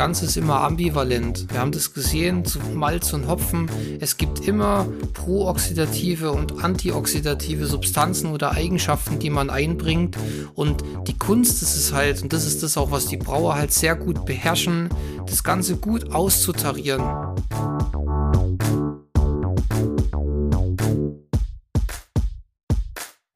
Ganze 0.00 0.24
ist 0.24 0.38
immer 0.38 0.62
ambivalent. 0.62 1.52
Wir 1.52 1.60
haben 1.60 1.72
das 1.72 1.92
gesehen 1.92 2.46
zu 2.46 2.58
Malz 2.72 3.12
und 3.12 3.28
Hopfen. 3.28 3.70
Es 4.00 4.16
gibt 4.16 4.48
immer 4.48 4.86
prooxidative 5.12 6.32
und 6.32 6.64
antioxidative 6.64 7.66
Substanzen 7.66 8.30
oder 8.32 8.52
Eigenschaften, 8.52 9.18
die 9.18 9.28
man 9.28 9.50
einbringt. 9.50 10.16
Und 10.54 10.82
die 11.06 11.18
Kunst 11.18 11.60
ist 11.60 11.76
es 11.76 11.92
halt, 11.92 12.22
und 12.22 12.32
das 12.32 12.46
ist 12.46 12.62
das 12.62 12.78
auch, 12.78 12.90
was 12.90 13.08
die 13.08 13.18
Brauer 13.18 13.56
halt 13.56 13.74
sehr 13.74 13.94
gut 13.94 14.24
beherrschen, 14.24 14.88
das 15.26 15.44
Ganze 15.44 15.76
gut 15.76 16.14
auszutarieren. 16.14 17.04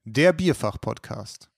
Der 0.06 0.32
Bierfach-Podcast. 0.32 1.50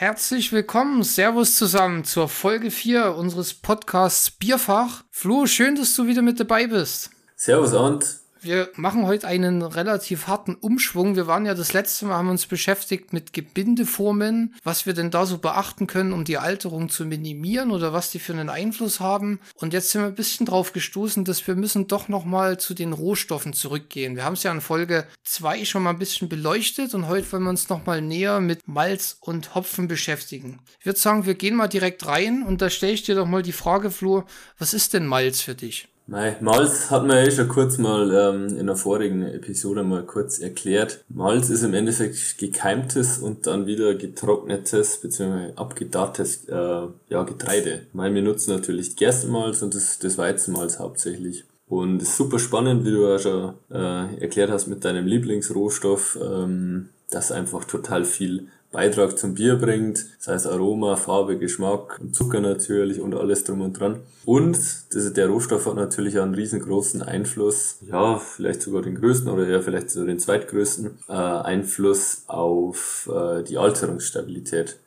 Herzlich 0.00 0.52
willkommen, 0.52 1.02
Servus 1.02 1.56
zusammen 1.56 2.04
zur 2.04 2.28
Folge 2.28 2.70
4 2.70 3.16
unseres 3.16 3.52
Podcasts 3.52 4.30
Bierfach. 4.30 5.02
Flo, 5.10 5.46
schön, 5.46 5.74
dass 5.74 5.96
du 5.96 6.06
wieder 6.06 6.22
mit 6.22 6.38
dabei 6.38 6.68
bist. 6.68 7.10
Servus 7.34 7.72
und 7.72 8.06
wir 8.40 8.70
machen 8.74 9.06
heute 9.06 9.26
einen 9.26 9.62
relativ 9.62 10.26
harten 10.26 10.54
Umschwung. 10.54 11.16
Wir 11.16 11.26
waren 11.26 11.46
ja 11.46 11.54
das 11.54 11.72
letzte 11.72 12.06
Mal, 12.06 12.16
haben 12.16 12.28
uns 12.28 12.46
beschäftigt 12.46 13.12
mit 13.12 13.32
Gebindeformen, 13.32 14.54
was 14.64 14.86
wir 14.86 14.94
denn 14.94 15.10
da 15.10 15.26
so 15.26 15.38
beachten 15.38 15.86
können, 15.86 16.12
um 16.12 16.24
die 16.24 16.38
Alterung 16.38 16.88
zu 16.88 17.04
minimieren 17.04 17.70
oder 17.70 17.92
was 17.92 18.10
die 18.10 18.18
für 18.18 18.32
einen 18.32 18.48
Einfluss 18.48 19.00
haben. 19.00 19.40
Und 19.54 19.72
jetzt 19.72 19.90
sind 19.90 20.02
wir 20.02 20.08
ein 20.08 20.14
bisschen 20.14 20.46
drauf 20.46 20.72
gestoßen, 20.72 21.24
dass 21.24 21.46
wir 21.46 21.54
müssen 21.54 21.88
doch 21.88 22.08
nochmal 22.08 22.58
zu 22.58 22.74
den 22.74 22.92
Rohstoffen 22.92 23.52
zurückgehen. 23.52 24.16
Wir 24.16 24.24
haben 24.24 24.34
es 24.34 24.42
ja 24.42 24.52
in 24.52 24.60
Folge 24.60 25.06
2 25.24 25.64
schon 25.64 25.82
mal 25.82 25.90
ein 25.90 25.98
bisschen 25.98 26.28
beleuchtet 26.28 26.94
und 26.94 27.08
heute 27.08 27.30
wollen 27.32 27.44
wir 27.44 27.50
uns 27.50 27.68
nochmal 27.68 28.00
näher 28.00 28.40
mit 28.40 28.66
Malz 28.68 29.16
und 29.20 29.54
Hopfen 29.54 29.88
beschäftigen. 29.88 30.60
Ich 30.80 30.86
würde 30.86 30.98
sagen, 30.98 31.26
wir 31.26 31.34
gehen 31.34 31.56
mal 31.56 31.68
direkt 31.68 32.06
rein 32.06 32.42
und 32.42 32.62
da 32.62 32.70
stelle 32.70 32.92
ich 32.92 33.02
dir 33.02 33.14
doch 33.14 33.26
mal 33.26 33.42
die 33.42 33.52
Frage, 33.52 33.90
Flo, 33.90 34.24
was 34.58 34.74
ist 34.74 34.94
denn 34.94 35.06
Malz 35.06 35.40
für 35.40 35.54
dich? 35.54 35.88
Malz 36.08 36.90
hat 36.90 37.06
man 37.06 37.18
ja 37.18 37.24
eh 37.24 37.30
schon 37.30 37.48
kurz 37.48 37.76
mal 37.76 38.10
ähm, 38.14 38.56
in 38.56 38.66
der 38.66 38.76
vorigen 38.76 39.22
Episode 39.26 39.82
mal 39.82 40.04
kurz 40.04 40.38
erklärt. 40.38 41.04
Malz 41.10 41.50
ist 41.50 41.62
im 41.62 41.74
Endeffekt 41.74 42.38
gekeimtes 42.38 43.18
und 43.18 43.46
dann 43.46 43.66
wieder 43.66 43.94
getrocknetes 43.94 45.02
bzw. 45.02 45.52
abgedarrtes 45.56 46.48
äh, 46.48 46.86
ja, 47.10 47.22
Getreide. 47.24 47.82
Weil 47.92 48.14
wir 48.14 48.22
nutzen 48.22 48.52
natürlich 48.52 48.96
Gerstenmalz 48.96 49.60
und 49.60 49.74
das, 49.74 49.98
das 49.98 50.16
Weizenmalz 50.16 50.78
hauptsächlich. 50.78 51.44
Und 51.68 52.00
es 52.00 52.08
ist 52.08 52.16
super 52.16 52.38
spannend, 52.38 52.86
wie 52.86 52.92
du 52.92 53.06
ja 53.06 53.18
schon 53.18 53.54
äh, 53.70 54.22
erklärt 54.22 54.50
hast 54.50 54.66
mit 54.66 54.86
deinem 54.86 55.06
Lieblingsrohstoff, 55.06 56.18
ähm, 56.22 56.88
dass 57.10 57.32
einfach 57.32 57.64
total 57.64 58.06
viel 58.06 58.48
Beitrag 58.70 59.18
zum 59.18 59.34
Bier 59.34 59.56
bringt, 59.56 60.04
sei 60.18 60.34
es 60.34 60.46
Aroma, 60.46 60.96
Farbe, 60.96 61.38
Geschmack 61.38 61.98
und 62.00 62.14
Zucker 62.14 62.40
natürlich 62.40 63.00
und 63.00 63.14
alles 63.14 63.44
drum 63.44 63.62
und 63.62 63.78
dran. 63.78 64.00
Und 64.26 64.58
das, 64.92 65.12
der 65.14 65.28
Rohstoff 65.28 65.66
hat 65.66 65.76
natürlich 65.76 66.20
einen 66.20 66.34
riesengroßen 66.34 67.02
Einfluss, 67.02 67.78
ja, 67.86 68.18
vielleicht 68.18 68.60
sogar 68.60 68.82
den 68.82 68.96
größten 68.96 69.30
oder 69.30 69.48
ja, 69.48 69.62
vielleicht 69.62 69.90
sogar 69.90 70.08
den 70.08 70.18
zweitgrößten 70.18 70.98
äh, 71.08 71.12
Einfluss 71.12 72.24
auf 72.26 73.08
äh, 73.12 73.42
die 73.42 73.56
Alterungsstabilität. 73.56 74.78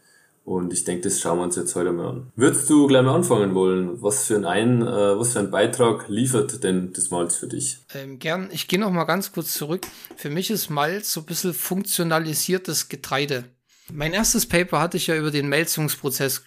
Und 0.43 0.73
ich 0.73 0.83
denke, 0.83 1.03
das 1.03 1.19
schauen 1.19 1.37
wir 1.37 1.43
uns 1.43 1.55
jetzt 1.55 1.75
heute 1.75 1.91
mal 1.91 2.09
an. 2.09 2.31
Würdest 2.35 2.69
du 2.69 2.87
gleich 2.87 3.03
mal 3.03 3.13
anfangen 3.13 3.53
wollen? 3.53 4.01
Was 4.01 4.25
für 4.25 4.47
ein, 4.47 4.81
äh, 4.81 5.19
was 5.19 5.33
für 5.33 5.39
ein 5.39 5.51
Beitrag 5.51 6.07
liefert 6.07 6.63
denn 6.63 6.93
das 6.93 7.11
Malz 7.11 7.35
für 7.35 7.47
dich? 7.47 7.79
Ähm, 7.93 8.17
gern. 8.19 8.49
Ich 8.51 8.67
gehe 8.67 8.79
noch 8.79 8.91
mal 8.91 9.03
ganz 9.03 9.31
kurz 9.31 9.53
zurück. 9.53 9.85
Für 10.15 10.29
mich 10.29 10.49
ist 10.49 10.69
Malz 10.69 11.13
so 11.13 11.21
ein 11.21 11.25
bisschen 11.25 11.53
funktionalisiertes 11.53 12.89
Getreide. 12.89 13.45
Mein 13.93 14.13
erstes 14.13 14.45
Paper 14.45 14.79
hatte 14.79 14.97
ich 14.97 15.07
ja 15.07 15.15
über 15.15 15.31
den 15.31 15.49
Melzungsprozess 15.49 16.43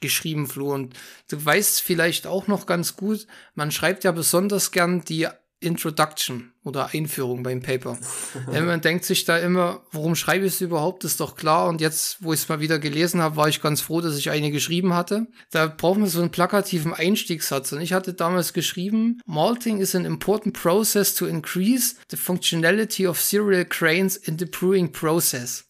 geschrieben, 0.00 0.46
Flo, 0.46 0.72
und 0.72 0.94
du 1.28 1.44
weißt 1.44 1.80
vielleicht 1.80 2.26
auch 2.26 2.46
noch 2.46 2.66
ganz 2.66 2.96
gut, 2.96 3.26
man 3.54 3.70
schreibt 3.70 4.04
ja 4.04 4.12
besonders 4.12 4.70
gern 4.70 5.04
die 5.04 5.28
Introduction 5.64 6.52
oder 6.62 6.90
Einführung 6.92 7.42
beim 7.42 7.62
Paper. 7.62 7.98
man 8.46 8.80
denkt 8.80 9.04
sich 9.04 9.24
da 9.24 9.38
immer, 9.38 9.82
warum 9.92 10.14
schreibe 10.14 10.46
ich 10.46 10.54
es 10.54 10.60
überhaupt? 10.60 11.04
ist 11.04 11.20
doch 11.20 11.36
klar. 11.36 11.68
Und 11.68 11.80
jetzt, 11.80 12.22
wo 12.22 12.32
ich 12.32 12.40
es 12.40 12.48
mal 12.48 12.60
wieder 12.60 12.78
gelesen 12.78 13.22
habe, 13.22 13.36
war 13.36 13.48
ich 13.48 13.62
ganz 13.62 13.80
froh, 13.80 14.00
dass 14.00 14.16
ich 14.16 14.30
eine 14.30 14.50
geschrieben 14.50 14.94
hatte. 14.94 15.26
Da 15.50 15.66
brauchen 15.66 16.02
wir 16.02 16.08
so 16.08 16.20
einen 16.20 16.30
plakativen 16.30 16.92
Einstiegssatz. 16.92 17.72
Und 17.72 17.80
ich 17.80 17.92
hatte 17.92 18.14
damals 18.14 18.52
geschrieben, 18.52 19.20
Malting 19.26 19.78
is 19.78 19.94
an 19.94 20.04
important 20.04 20.54
process 20.54 21.14
to 21.14 21.26
increase 21.26 21.96
the 22.10 22.16
functionality 22.16 23.06
of 23.06 23.20
cereal 23.20 23.64
grains 23.64 24.16
in 24.16 24.38
the 24.38 24.46
brewing 24.46 24.92
process. 24.92 25.64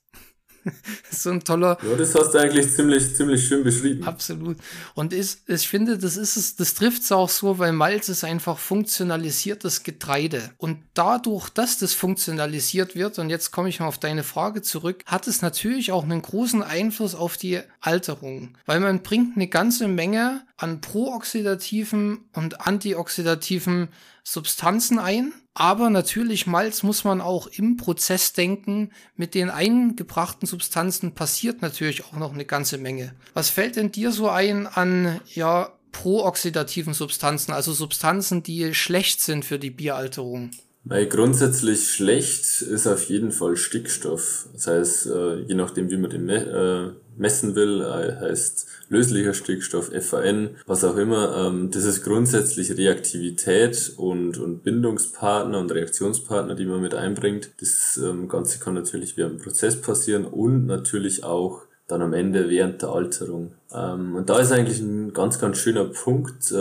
so 1.10 1.30
ein 1.30 1.44
toller. 1.44 1.78
Ja, 1.82 1.96
das 1.96 2.14
hast 2.14 2.32
du 2.32 2.38
eigentlich 2.38 2.72
ziemlich, 2.74 3.14
ziemlich 3.14 3.46
schön 3.46 3.64
beschrieben. 3.64 4.04
Absolut. 4.04 4.56
Und 4.94 5.12
ist, 5.12 5.48
ich 5.48 5.68
finde, 5.68 5.98
das 5.98 6.16
ist 6.16 6.36
es, 6.36 6.56
das 6.56 6.74
trifft 6.74 7.02
es 7.02 7.12
auch 7.12 7.28
so, 7.28 7.58
weil 7.58 7.72
Malz 7.72 8.08
ist 8.08 8.24
einfach 8.24 8.58
funktionalisiertes 8.58 9.82
Getreide. 9.82 10.50
Und 10.58 10.78
dadurch, 10.94 11.48
dass 11.50 11.78
das 11.78 11.92
funktionalisiert 11.92 12.94
wird, 12.94 13.18
und 13.18 13.30
jetzt 13.30 13.50
komme 13.50 13.68
ich 13.68 13.80
mal 13.80 13.86
auf 13.86 13.98
deine 13.98 14.22
Frage 14.22 14.62
zurück, 14.62 15.02
hat 15.06 15.26
es 15.26 15.42
natürlich 15.42 15.92
auch 15.92 16.04
einen 16.04 16.22
großen 16.22 16.62
Einfluss 16.62 17.14
auf 17.14 17.36
die 17.36 17.60
Alterung. 17.80 18.56
Weil 18.66 18.80
man 18.80 19.02
bringt 19.02 19.36
eine 19.36 19.48
ganze 19.48 19.88
Menge 19.88 20.42
an 20.56 20.80
prooxidativen 20.80 22.20
und 22.32 22.66
antioxidativen 22.66 23.88
Substanzen 24.22 24.98
ein. 24.98 25.32
Aber 25.54 25.88
natürlich, 25.88 26.48
Malz 26.48 26.82
muss 26.82 27.04
man 27.04 27.20
auch 27.20 27.46
im 27.46 27.76
Prozess 27.76 28.32
denken. 28.32 28.90
Mit 29.16 29.34
den 29.34 29.50
eingebrachten 29.50 30.48
Substanzen 30.48 31.12
passiert 31.14 31.62
natürlich 31.62 32.04
auch 32.04 32.14
noch 32.14 32.34
eine 32.34 32.44
ganze 32.44 32.76
Menge. 32.76 33.14
Was 33.34 33.50
fällt 33.50 33.76
denn 33.76 33.92
dir 33.92 34.10
so 34.10 34.28
ein 34.28 34.66
an, 34.66 35.20
ja, 35.32 35.72
prooxidativen 35.92 36.92
Substanzen, 36.92 37.52
also 37.52 37.72
Substanzen, 37.72 38.42
die 38.42 38.74
schlecht 38.74 39.20
sind 39.20 39.44
für 39.44 39.60
die 39.60 39.70
Bieralterung? 39.70 40.50
Weil 40.86 41.06
grundsätzlich 41.06 41.88
schlecht 41.88 42.60
ist 42.60 42.86
auf 42.86 43.04
jeden 43.04 43.32
Fall 43.32 43.56
Stickstoff. 43.56 44.48
Das 44.52 44.66
heißt, 44.66 45.06
äh, 45.06 45.36
je 45.40 45.54
nachdem, 45.54 45.90
wie 45.90 45.96
man 45.96 46.10
den 46.10 46.28
äh, 46.28 46.90
messen 47.16 47.54
will, 47.54 47.80
äh, 47.80 48.20
heißt 48.20 48.66
löslicher 48.90 49.32
Stickstoff, 49.32 49.90
FAN, 49.98 50.50
was 50.66 50.84
auch 50.84 50.98
immer. 50.98 51.46
Ähm, 51.46 51.70
das 51.70 51.84
ist 51.84 52.04
grundsätzlich 52.04 52.76
Reaktivität 52.76 53.94
und, 53.96 54.62
Bindungspartner 54.62 55.58
und 55.58 55.72
Reaktionspartner, 55.72 56.54
die 56.54 56.66
man 56.66 56.82
mit 56.82 56.94
einbringt. 56.94 57.52
Das 57.62 57.96
ähm, 57.96 58.28
Ganze 58.28 58.58
kann 58.58 58.74
natürlich 58.74 59.16
während 59.16 59.40
dem 59.40 59.42
Prozess 59.42 59.80
passieren 59.80 60.26
und 60.26 60.66
natürlich 60.66 61.24
auch 61.24 61.62
dann 61.88 62.02
am 62.02 62.12
Ende 62.12 62.50
während 62.50 62.82
der 62.82 62.90
Alterung. 62.90 63.54
Ähm, 63.72 64.16
und 64.16 64.28
da 64.28 64.38
ist 64.38 64.52
eigentlich 64.52 64.80
ein 64.80 65.14
ganz, 65.14 65.38
ganz 65.38 65.56
schöner 65.56 65.86
Punkt, 65.86 66.52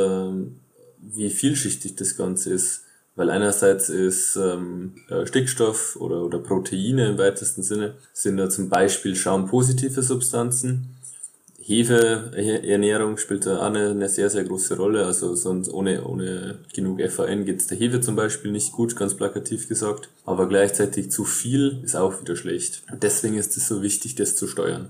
wie 1.05 1.29
vielschichtig 1.29 1.97
das 1.97 2.15
Ganze 2.15 2.53
ist 2.53 2.83
weil 3.15 3.29
einerseits 3.29 3.89
ist 3.89 4.35
ähm, 4.35 4.95
Stickstoff 5.25 5.95
oder, 5.97 6.23
oder 6.23 6.39
Proteine 6.39 7.09
im 7.09 7.17
weitesten 7.17 7.63
Sinne, 7.63 7.95
sind 8.13 8.37
da 8.37 8.49
zum 8.49 8.69
Beispiel 8.69 9.15
schaumpositive 9.15 10.01
Substanzen. 10.01 10.97
Hefeernährung 11.65 13.17
spielt 13.17 13.45
da 13.45 13.59
auch 13.59 13.67
eine, 13.67 13.91
eine 13.91 14.09
sehr, 14.09 14.29
sehr 14.29 14.43
große 14.43 14.75
Rolle. 14.75 15.05
Also 15.05 15.33
sonst 15.35 15.69
ohne, 15.69 16.03
ohne 16.03 16.59
genug 16.73 17.01
FAN 17.09 17.45
geht's 17.45 17.67
der 17.67 17.77
Hefe 17.77 18.01
zum 18.01 18.17
Beispiel 18.17 18.51
nicht 18.51 18.73
gut, 18.73 18.97
ganz 18.97 19.13
plakativ 19.13 19.69
gesagt. 19.69 20.09
Aber 20.25 20.49
gleichzeitig 20.49 21.09
zu 21.09 21.23
viel 21.23 21.79
ist 21.83 21.95
auch 21.95 22.19
wieder 22.19 22.35
schlecht. 22.35 22.83
Deswegen 23.01 23.37
ist 23.37 23.55
es 23.55 23.67
so 23.67 23.81
wichtig, 23.81 24.15
das 24.15 24.35
zu 24.35 24.47
steuern. 24.47 24.89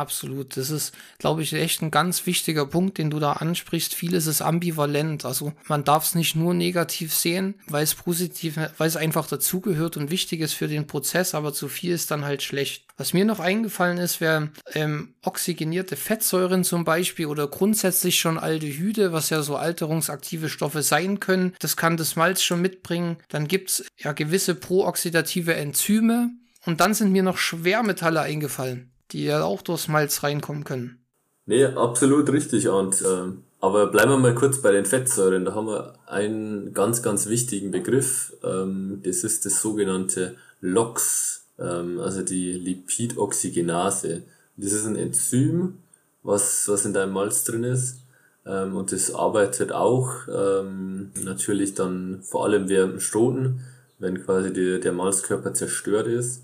Absolut. 0.00 0.56
Das 0.56 0.70
ist, 0.70 0.94
glaube 1.18 1.42
ich, 1.42 1.52
echt 1.52 1.82
ein 1.82 1.90
ganz 1.90 2.24
wichtiger 2.24 2.64
Punkt, 2.64 2.96
den 2.96 3.10
du 3.10 3.18
da 3.18 3.32
ansprichst. 3.32 3.94
Vieles 3.94 4.26
ist 4.26 4.40
ambivalent. 4.40 5.26
Also 5.26 5.52
man 5.68 5.84
darf 5.84 6.06
es 6.06 6.14
nicht 6.14 6.34
nur 6.34 6.54
negativ 6.54 7.12
sehen, 7.14 7.56
weil 7.66 7.82
es 7.82 7.94
positiv, 7.94 8.56
weil 8.56 8.88
es 8.88 8.96
einfach 8.96 9.26
dazugehört 9.26 9.98
und 9.98 10.10
wichtig 10.10 10.40
ist 10.40 10.54
für 10.54 10.68
den 10.68 10.86
Prozess, 10.86 11.34
aber 11.34 11.52
zu 11.52 11.68
viel 11.68 11.92
ist 11.92 12.10
dann 12.10 12.24
halt 12.24 12.42
schlecht. 12.42 12.86
Was 12.96 13.12
mir 13.12 13.26
noch 13.26 13.40
eingefallen 13.40 13.98
ist, 13.98 14.22
wäre 14.22 14.48
ähm, 14.72 15.12
oxygenierte 15.20 15.96
Fettsäuren 15.96 16.64
zum 16.64 16.84
Beispiel 16.84 17.26
oder 17.26 17.46
grundsätzlich 17.46 18.18
schon 18.18 18.38
Aldehyde, 18.38 19.12
was 19.12 19.28
ja 19.28 19.42
so 19.42 19.56
alterungsaktive 19.56 20.48
Stoffe 20.48 20.82
sein 20.82 21.20
können. 21.20 21.54
Das 21.58 21.76
kann 21.76 21.98
das 21.98 22.16
Malz 22.16 22.40
schon 22.40 22.62
mitbringen. 22.62 23.18
Dann 23.28 23.48
gibt's 23.48 23.84
ja 23.98 24.12
gewisse 24.12 24.54
prooxidative 24.54 25.52
Enzyme. 25.52 26.30
Und 26.64 26.80
dann 26.80 26.94
sind 26.94 27.12
mir 27.12 27.22
noch 27.22 27.36
Schwermetalle 27.36 28.20
eingefallen 28.20 28.89
die 29.12 29.24
ja 29.24 29.44
auch 29.44 29.62
durchs 29.62 29.88
Malz 29.88 30.22
reinkommen 30.22 30.64
können. 30.64 30.98
Nee, 31.46 31.64
absolut 31.64 32.30
richtig. 32.30 32.68
Und 32.68 33.02
ähm, 33.02 33.42
aber 33.60 33.88
bleiben 33.88 34.12
wir 34.12 34.18
mal 34.18 34.34
kurz 34.34 34.62
bei 34.62 34.72
den 34.72 34.86
Fettsäuren. 34.86 35.44
Da 35.44 35.54
haben 35.54 35.66
wir 35.66 35.94
einen 36.06 36.72
ganz, 36.72 37.02
ganz 37.02 37.26
wichtigen 37.26 37.70
Begriff. 37.70 38.32
Ähm, 38.42 39.00
das 39.04 39.22
ist 39.24 39.44
das 39.44 39.60
sogenannte 39.60 40.36
LOX, 40.60 41.44
ähm, 41.58 42.00
also 42.00 42.22
die 42.22 42.52
Lipidoxygenase. 42.52 44.22
Das 44.56 44.72
ist 44.72 44.86
ein 44.86 44.96
Enzym, 44.96 45.78
was, 46.22 46.68
was 46.68 46.84
in 46.84 46.94
deinem 46.94 47.12
Malz 47.12 47.44
drin 47.44 47.64
ist. 47.64 47.98
Ähm, 48.46 48.76
und 48.76 48.92
das 48.92 49.12
arbeitet 49.12 49.72
auch 49.72 50.12
ähm, 50.28 51.10
natürlich 51.22 51.74
dann 51.74 52.22
vor 52.22 52.44
allem 52.44 52.68
während 52.68 52.94
dem 52.94 53.00
Stoten, 53.00 53.60
wenn 53.98 54.24
quasi 54.24 54.52
die, 54.52 54.80
der 54.80 54.92
Malzkörper 54.92 55.52
zerstört 55.52 56.06
ist 56.06 56.42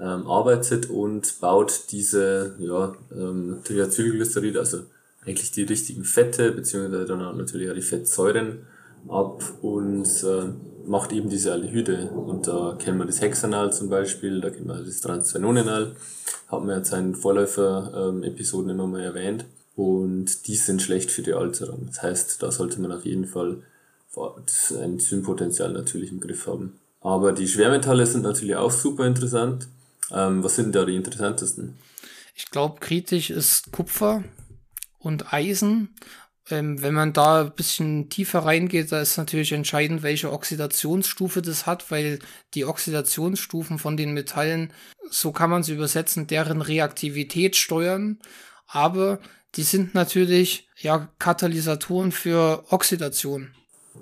ähm, 0.00 0.26
arbeitet 0.26 0.90
und 0.90 1.40
baut 1.40 1.84
diese 1.90 2.54
ja, 2.58 2.94
ähm, 3.12 3.58
Triacylglycerid, 3.64 4.56
also 4.56 4.82
eigentlich 5.24 5.50
die 5.50 5.62
richtigen 5.62 6.04
Fette, 6.04 6.52
beziehungsweise 6.52 7.06
dann 7.06 7.36
natürlich 7.36 7.70
auch 7.70 7.74
die 7.74 7.82
Fettsäuren 7.82 8.66
ab 9.08 9.42
und 9.62 10.06
äh, 10.24 10.52
macht 10.86 11.12
eben 11.12 11.28
diese 11.28 11.52
Aldehyde. 11.52 12.10
Und 12.10 12.46
da 12.46 12.76
kennen 12.78 12.98
wir 12.98 13.06
das 13.06 13.20
Hexanal 13.20 13.72
zum 13.72 13.88
Beispiel, 13.88 14.40
da 14.40 14.50
kennen 14.50 14.68
wir 14.68 14.82
das 14.82 15.00
Transphenolenal, 15.00 15.96
haben 16.48 16.68
wir 16.68 16.76
jetzt 16.76 16.92
in 16.92 17.14
Vorläufer-Episoden 17.14 18.70
immer 18.70 18.86
mal 18.86 19.02
erwähnt. 19.02 19.46
Und 19.74 20.46
die 20.46 20.56
sind 20.56 20.80
schlecht 20.80 21.10
für 21.10 21.22
die 21.22 21.34
Alterung. 21.34 21.86
Das 21.86 22.02
heißt, 22.02 22.42
da 22.42 22.50
sollte 22.50 22.80
man 22.80 22.92
auf 22.92 23.04
jeden 23.04 23.26
Fall 23.26 23.58
das 24.44 24.70
Enzympotenzial 24.70 25.72
natürlich 25.72 26.10
im 26.10 26.20
Griff 26.20 26.46
haben. 26.46 26.78
Aber 27.02 27.32
die 27.32 27.46
Schwermetalle 27.46 28.06
sind 28.06 28.22
natürlich 28.22 28.56
auch 28.56 28.70
super 28.70 29.06
interessant. 29.06 29.68
Ähm, 30.12 30.42
was 30.42 30.56
sind 30.56 30.74
da 30.74 30.84
die 30.84 30.96
interessantesten? 30.96 31.78
Ich 32.34 32.50
glaube, 32.50 32.80
kritisch 32.80 33.30
ist 33.30 33.72
Kupfer 33.72 34.22
und 34.98 35.32
Eisen. 35.32 35.94
Ähm, 36.48 36.80
wenn 36.80 36.94
man 36.94 37.12
da 37.12 37.42
ein 37.42 37.54
bisschen 37.54 38.08
tiefer 38.08 38.40
reingeht, 38.40 38.92
da 38.92 39.00
ist 39.00 39.16
natürlich 39.16 39.52
entscheidend, 39.52 40.02
welche 40.02 40.32
Oxidationsstufe 40.32 41.42
das 41.42 41.66
hat, 41.66 41.90
weil 41.90 42.20
die 42.54 42.64
Oxidationsstufen 42.64 43.78
von 43.78 43.96
den 43.96 44.12
Metallen, 44.12 44.72
so 45.10 45.32
kann 45.32 45.50
man 45.50 45.64
sie 45.64 45.72
übersetzen, 45.72 46.26
deren 46.26 46.62
Reaktivität 46.62 47.56
steuern. 47.56 48.20
Aber 48.66 49.18
die 49.56 49.62
sind 49.62 49.94
natürlich 49.94 50.68
ja 50.76 51.08
Katalysatoren 51.18 52.12
für 52.12 52.64
Oxidation. 52.70 53.54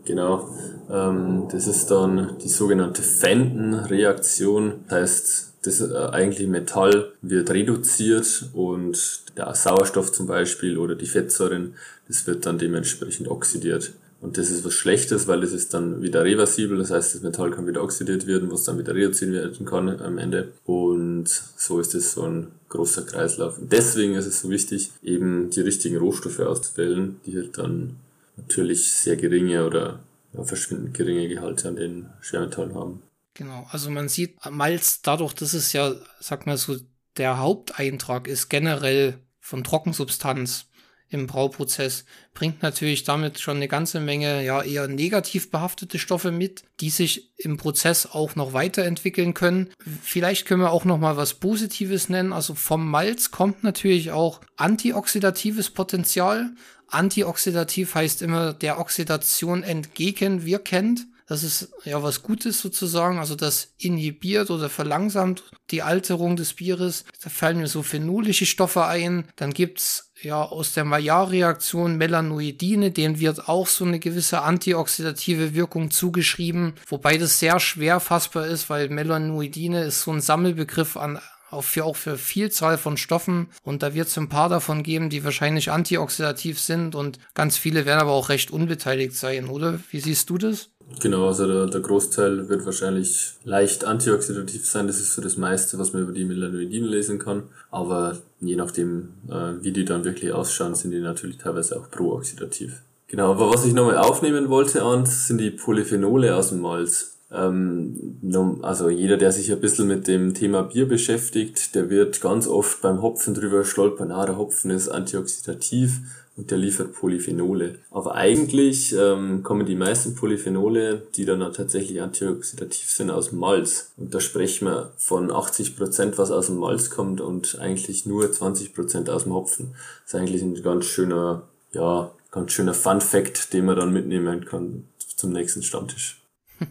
Genau, 0.05 0.49
ähm, 0.91 1.49
das 1.51 1.67
ist 1.67 1.91
dann 1.91 2.37
die 2.43 2.49
sogenannte 2.49 3.03
Fenton-Reaktion. 3.03 4.85
Das 4.89 4.99
heißt, 4.99 5.53
das 5.63 5.81
äh, 5.81 5.95
eigentliche 5.95 6.51
Metall 6.51 7.13
wird 7.23 7.51
reduziert 7.51 8.51
und 8.53 9.23
der 9.37 9.55
Sauerstoff 9.55 10.13
zum 10.13 10.27
Beispiel 10.27 10.79
oder 10.79 10.95
die 10.95 11.07
Fettsäuren, 11.07 11.75
das 12.09 12.27
wird 12.27 12.47
dann 12.47 12.59
dementsprechend 12.59 13.29
oxidiert. 13.29 13.93
Und 14.21 14.39
das 14.39 14.51
ist 14.51 14.65
was 14.65 14.73
Schlechtes, 14.73 15.29
weil 15.29 15.43
es 15.43 15.53
ist 15.53 15.75
dann 15.75 16.01
wieder 16.01 16.25
reversibel, 16.25 16.79
das 16.79 16.91
heißt, 16.91 17.15
das 17.15 17.23
Metall 17.23 17.51
kann 17.51 17.67
wieder 17.67 17.83
oxidiert 17.83 18.27
werden, 18.27 18.51
was 18.51 18.65
dann 18.65 18.79
wieder 18.79 18.95
reduziert 18.95 19.33
werden 19.33 19.67
kann 19.67 20.01
am 20.01 20.17
Ende. 20.17 20.49
Und 20.65 21.27
so 21.29 21.79
ist 21.79 21.95
es 21.95 22.13
so 22.13 22.23
ein 22.23 22.47
großer 22.71 23.03
Kreislauf. 23.03 23.59
Und 23.59 23.71
deswegen 23.71 24.15
ist 24.15 24.25
es 24.25 24.41
so 24.41 24.49
wichtig, 24.49 24.93
eben 25.03 25.51
die 25.51 25.61
richtigen 25.61 25.99
Rohstoffe 25.99 26.41
auszuwählen, 26.41 27.21
die 27.27 27.37
halt 27.37 27.59
dann 27.59 27.97
natürlich 28.37 28.91
sehr 28.91 29.17
geringe 29.17 29.65
oder 29.67 30.01
ja, 30.33 30.45
verschwindend 30.45 30.95
geringe 30.95 31.29
Gehalte 31.29 31.69
an 31.69 31.77
den 31.77 32.11
Schwermetallen 32.21 32.75
haben. 32.75 33.03
Genau, 33.35 33.67
also 33.71 33.91
man 33.91 34.09
sieht 34.09 34.37
Malz 34.51 35.03
dadurch, 35.03 35.33
dass 35.35 35.55
es 35.55 35.73
ja, 35.73 35.93
sag 36.21 36.47
mal 36.47 36.57
so, 36.57 36.77
der 37.17 37.39
Haupteintrag 37.39 38.29
ist 38.29 38.49
generell 38.49 39.19
von 39.41 39.65
Trockensubstanz 39.65 40.67
im 41.15 41.27
Brauprozess, 41.27 42.05
bringt 42.33 42.63
natürlich 42.63 43.05
damit 43.05 43.39
schon 43.39 43.57
eine 43.57 43.69
ganze 43.69 44.01
Menge 44.01 44.45
ja 44.45 44.63
eher 44.63 44.89
negativ 44.89 45.51
behaftete 45.51 45.99
Stoffe 45.99 46.33
mit, 46.33 46.65
die 46.81 46.91
sich 46.91 47.33
im 47.37 47.57
Prozess 47.57 48.07
auch 48.07 48.35
noch 48.35 48.53
weiterentwickeln 48.53 49.33
können. 49.33 49.71
Vielleicht 50.03 50.47
können 50.47 50.63
wir 50.63 50.73
auch 50.73 50.85
noch 50.85 50.99
mal 50.99 51.17
was 51.17 51.35
Positives 51.35 52.09
nennen. 52.09 52.33
Also 52.33 52.55
vom 52.55 52.91
Malz 52.91 53.31
kommt 53.31 53.63
natürlich 53.63 54.11
auch 54.11 54.41
antioxidatives 54.57 55.71
Potenzial. 55.71 56.51
Antioxidativ 56.95 57.95
heißt 57.95 58.23
immer 58.23 58.53
der 58.53 58.79
Oxidation 58.79 59.63
entgegenwirkend. 59.63 61.07
Das 61.27 61.43
ist 61.43 61.71
ja 61.85 62.03
was 62.03 62.23
Gutes 62.23 62.61
sozusagen. 62.61 63.19
Also 63.19 63.35
das 63.35 63.73
inhibiert 63.79 64.51
oder 64.51 64.69
verlangsamt 64.69 65.45
die 65.71 65.83
Alterung 65.83 66.37
des 66.37 66.55
Bieres. 66.55 67.05
Da 67.23 67.31
fallen 67.31 67.59
mir 67.59 67.67
so 67.67 67.83
phenolische 67.83 68.45
Stoffe 68.45 68.85
ein. 68.85 69.27
Dann 69.37 69.55
gibt's 69.55 70.13
ja 70.23 70.43
aus 70.43 70.73
der 70.75 70.85
Maillard-Reaktion 70.85 71.97
Melanoidine, 71.97 72.91
denen 72.91 73.21
wird 73.21 73.49
auch 73.49 73.67
so 73.67 73.85
eine 73.85 73.99
gewisse 73.99 74.43
antioxidative 74.43 75.55
Wirkung 75.55 75.91
zugeschrieben, 75.91 76.75
wobei 76.89 77.17
das 77.19 77.39
sehr 77.39 77.61
schwer 77.61 78.01
fassbar 78.01 78.47
ist, 78.47 78.71
weil 78.71 78.89
Melanoidine 78.89 79.85
ist 79.85 80.03
so 80.03 80.13
ein 80.13 80.21
Sammelbegriff 80.21 80.97
an 80.97 81.21
auch 81.55 81.65
für, 81.65 81.85
auch 81.85 81.97
für 81.97 82.17
Vielzahl 82.19 82.79
von 82.79 82.97
Stoffen. 82.97 83.49
Und 83.63 83.83
da 83.83 83.95
wird 83.95 84.09
es 84.09 84.19
ein 84.19 84.29
paar 84.29 84.49
davon 84.49 84.83
geben, 84.83 85.11
die 85.11 85.25
wahrscheinlich 85.25 85.71
antioxidativ 85.71 86.61
sind 86.61 86.95
und 86.95 87.19
ganz 87.35 87.57
viele 87.57 87.87
werden 87.87 88.01
aber 88.01 88.13
auch 88.13 88.29
recht 88.29 88.51
unbeteiligt 88.51 89.15
sein, 89.15 89.49
oder? 89.49 89.79
Wie 89.91 90.01
siehst 90.01 90.31
du 90.31 90.39
das? 90.39 90.71
Genau, 91.01 91.27
also 91.29 91.47
der, 91.47 91.67
der 91.67 91.81
Großteil 91.81 92.49
wird 92.49 92.67
wahrscheinlich 92.67 93.33
leicht 93.45 93.85
antioxidativ 93.85 94.67
sein. 94.67 94.87
Das 94.87 95.01
ist 95.01 95.15
so 95.15 95.23
das 95.23 95.37
meiste, 95.37 95.79
was 95.79 95.93
man 95.93 96.03
über 96.03 96.13
die 96.13 96.25
Melanoidine 96.25 96.87
lesen 96.87 97.19
kann. 97.19 97.45
Aber 97.71 98.19
je 98.41 98.57
nachdem, 98.57 99.15
äh, 99.29 99.63
wie 99.63 99.73
die 99.73 99.85
dann 99.85 100.05
wirklich 100.05 100.33
ausschauen, 100.33 100.75
sind 100.75 100.91
die 100.91 101.01
natürlich 101.01 101.39
teilweise 101.39 101.79
auch 101.79 101.91
prooxidativ. 101.91 102.83
Genau, 103.07 103.31
aber 103.31 103.51
was 103.51 103.65
ich 103.65 103.73
nochmal 103.73 103.99
aufnehmen 103.99 104.49
wollte, 104.49 104.83
Arndt, 104.83 105.09
sind 105.09 105.39
die 105.39 105.51
Polyphenole 105.51 106.35
aus 106.37 106.51
dem 106.51 106.61
Malz. 106.61 107.14
Ähm, 107.35 108.21
also 108.63 108.89
jeder, 108.89 109.17
der 109.17 109.33
sich 109.33 109.53
ein 109.53 109.61
bisschen 109.61 109.89
mit 109.89 110.07
dem 110.07 110.35
Thema 110.35 110.63
Bier 110.63 110.89
beschäftigt, 110.89 111.75
der 111.75 111.91
wird 111.91 112.21
ganz 112.21 112.47
oft 112.47 112.83
beim 112.83 113.03
Hopfen 113.03 113.35
drüber 113.35 113.65
stolpern, 113.65 114.13
ah, 114.13 114.27
der 114.27 114.39
Hopfen 114.39 114.71
ist 114.71 114.89
antioxidativ 114.89 116.01
und 116.37 116.51
der 116.51 116.59
liefert 116.59 116.95
Polyphenole. 116.95 117.79
Aber 117.91 118.15
eigentlich 118.15 118.95
ähm, 118.99 119.43
kommen 119.43 119.67
die 119.67 119.77
meisten 119.77 120.15
Polyphenole, 120.15 121.03
die 121.15 121.25
dann 121.25 121.41
tatsächlich 121.53 122.03
antioxidativ 122.03 122.91
sind, 122.91 123.11
aus 123.11 123.31
dem 123.31 123.39
Malz. 123.39 123.93
Und 123.97 124.15
da 124.15 124.21
sprechen 124.21 124.67
wir 124.67 124.93
von 124.97 125.31
80%, 125.31 125.77
Prozent, 125.77 126.19
was 126.19 126.31
aus 126.31 126.47
dem 126.47 126.57
Malz 126.57 126.91
kommt 126.91 127.21
und 127.21 127.59
eigentlich 127.61 128.07
nur 128.07 128.31
20 128.31 128.75
Prozent 128.75 129.11
aus 129.11 129.25
dem 129.25 129.35
Hopfen. 129.35 129.75
Das 130.05 130.15
ist 130.15 130.21
eigentlich 130.21 130.43
ein 130.43 130.61
ganz 130.63 130.87
schöner, 130.87 131.43
ja, 131.73 132.11
ganz 132.33 132.53
schöner 132.53 132.75
Fun 132.75 133.01
Fact, 133.01 133.53
den 133.53 133.67
man 133.67 133.77
dann 133.77 133.93
mitnehmen 133.93 134.45
kann 134.45 134.85
zum 135.17 135.33
nächsten 135.33 135.63
Stammtisch. 135.63 136.24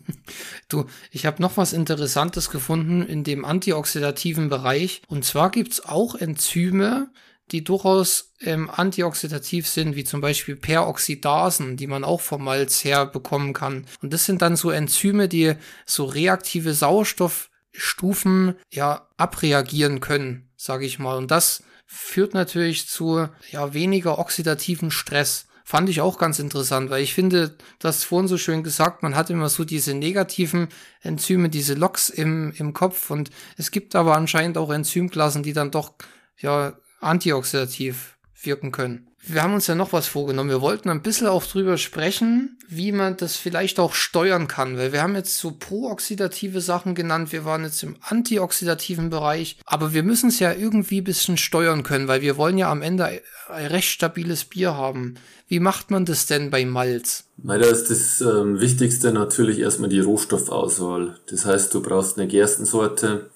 Du, 0.69 0.85
ich 1.11 1.25
habe 1.25 1.41
noch 1.41 1.57
was 1.57 1.73
Interessantes 1.73 2.49
gefunden 2.49 3.03
in 3.03 3.23
dem 3.23 3.45
antioxidativen 3.45 4.49
Bereich. 4.49 5.03
Und 5.07 5.23
zwar 5.23 5.51
gibt's 5.51 5.85
auch 5.85 6.15
Enzyme, 6.15 7.11
die 7.51 7.63
durchaus 7.63 8.31
ähm, 8.39 8.69
antioxidativ 8.69 9.67
sind, 9.67 9.95
wie 9.95 10.03
zum 10.03 10.21
Beispiel 10.21 10.55
Peroxidasen, 10.55 11.77
die 11.77 11.87
man 11.87 12.03
auch 12.03 12.21
vom 12.21 12.43
Malz 12.43 12.83
her 12.83 13.05
bekommen 13.05 13.53
kann. 13.53 13.85
Und 14.01 14.13
das 14.13 14.25
sind 14.25 14.41
dann 14.41 14.55
so 14.55 14.71
Enzyme, 14.71 15.27
die 15.27 15.53
so 15.85 16.05
reaktive 16.05 16.73
Sauerstoffstufen 16.73 18.55
ja 18.71 19.07
abreagieren 19.17 19.99
können, 19.99 20.49
sage 20.55 20.85
ich 20.85 20.97
mal. 20.99 21.17
Und 21.17 21.29
das 21.29 21.63
führt 21.85 22.33
natürlich 22.33 22.87
zu 22.87 23.27
ja 23.51 23.73
weniger 23.73 24.17
oxidativen 24.17 24.89
Stress. 24.89 25.45
Fand 25.63 25.87
ich 25.87 26.01
auch 26.01 26.17
ganz 26.17 26.39
interessant, 26.39 26.89
weil 26.89 27.03
ich 27.03 27.13
finde, 27.13 27.55
das 27.79 28.03
vorhin 28.03 28.27
so 28.27 28.37
schön 28.37 28.63
gesagt, 28.63 29.01
man 29.01 29.15
hat 29.15 29.29
immer 29.29 29.47
so 29.47 29.63
diese 29.63 29.93
negativen 29.93 30.67
Enzyme, 31.01 31.49
diese 31.49 31.73
Loks 31.73 32.09
im, 32.09 32.51
im 32.57 32.73
Kopf 32.73 33.09
und 33.09 33.29
es 33.57 33.71
gibt 33.71 33.95
aber 33.95 34.17
anscheinend 34.17 34.57
auch 34.57 34.71
Enzymklassen, 34.71 35.41
die 35.41 35.53
dann 35.53 35.71
doch 35.71 35.93
ja 36.37 36.73
antioxidativ 36.99 38.17
wirken 38.41 38.71
können. 38.71 39.09
Wir 39.25 39.41
haben 39.41 39.53
uns 39.53 39.67
ja 39.67 39.75
noch 39.75 39.93
was 39.93 40.07
vorgenommen. 40.07 40.49
Wir 40.49 40.59
wollten 40.59 40.89
ein 40.89 41.01
bisschen 41.01 41.27
auch 41.27 41.45
drüber 41.45 41.77
sprechen, 41.77 42.57
wie 42.67 42.91
man 42.91 43.15
das 43.15 43.37
vielleicht 43.37 43.79
auch 43.79 43.93
steuern 43.93 44.47
kann, 44.47 44.77
weil 44.77 44.91
wir 44.91 45.01
haben 45.01 45.15
jetzt 45.15 45.37
so 45.37 45.51
prooxidative 45.51 46.59
Sachen 46.59 46.93
genannt, 46.93 47.31
wir 47.31 47.45
waren 47.45 47.63
jetzt 47.63 47.83
im 47.83 47.95
antioxidativen 48.01 49.09
Bereich, 49.09 49.57
aber 49.65 49.93
wir 49.93 50.03
müssen 50.03 50.29
es 50.29 50.39
ja 50.39 50.51
irgendwie 50.51 50.99
ein 51.01 51.05
bisschen 51.05 51.37
steuern 51.37 51.83
können, 51.83 52.09
weil 52.09 52.21
wir 52.21 52.35
wollen 52.35 52.57
ja 52.57 52.69
am 52.69 52.81
Ende 52.81 53.21
ein 53.49 53.67
recht 53.67 53.89
stabiles 53.89 54.43
Bier 54.43 54.75
haben. 54.75 55.15
Wie 55.47 55.59
macht 55.59 55.91
man 55.91 56.03
das 56.03 56.25
denn 56.25 56.49
bei 56.49 56.65
Malz? 56.65 57.25
Da 57.37 57.55
ist 57.55 57.89
das 57.89 58.21
ähm, 58.21 58.59
Wichtigste 58.59 59.13
natürlich 59.13 59.59
erstmal 59.59 59.89
die 59.89 59.99
Rohstoffauswahl. 59.99 61.17
Das 61.29 61.45
heißt, 61.45 61.73
du 61.73 61.81
brauchst 61.81 62.17
eine 62.17 62.27
Gerstensorte, 62.27 63.29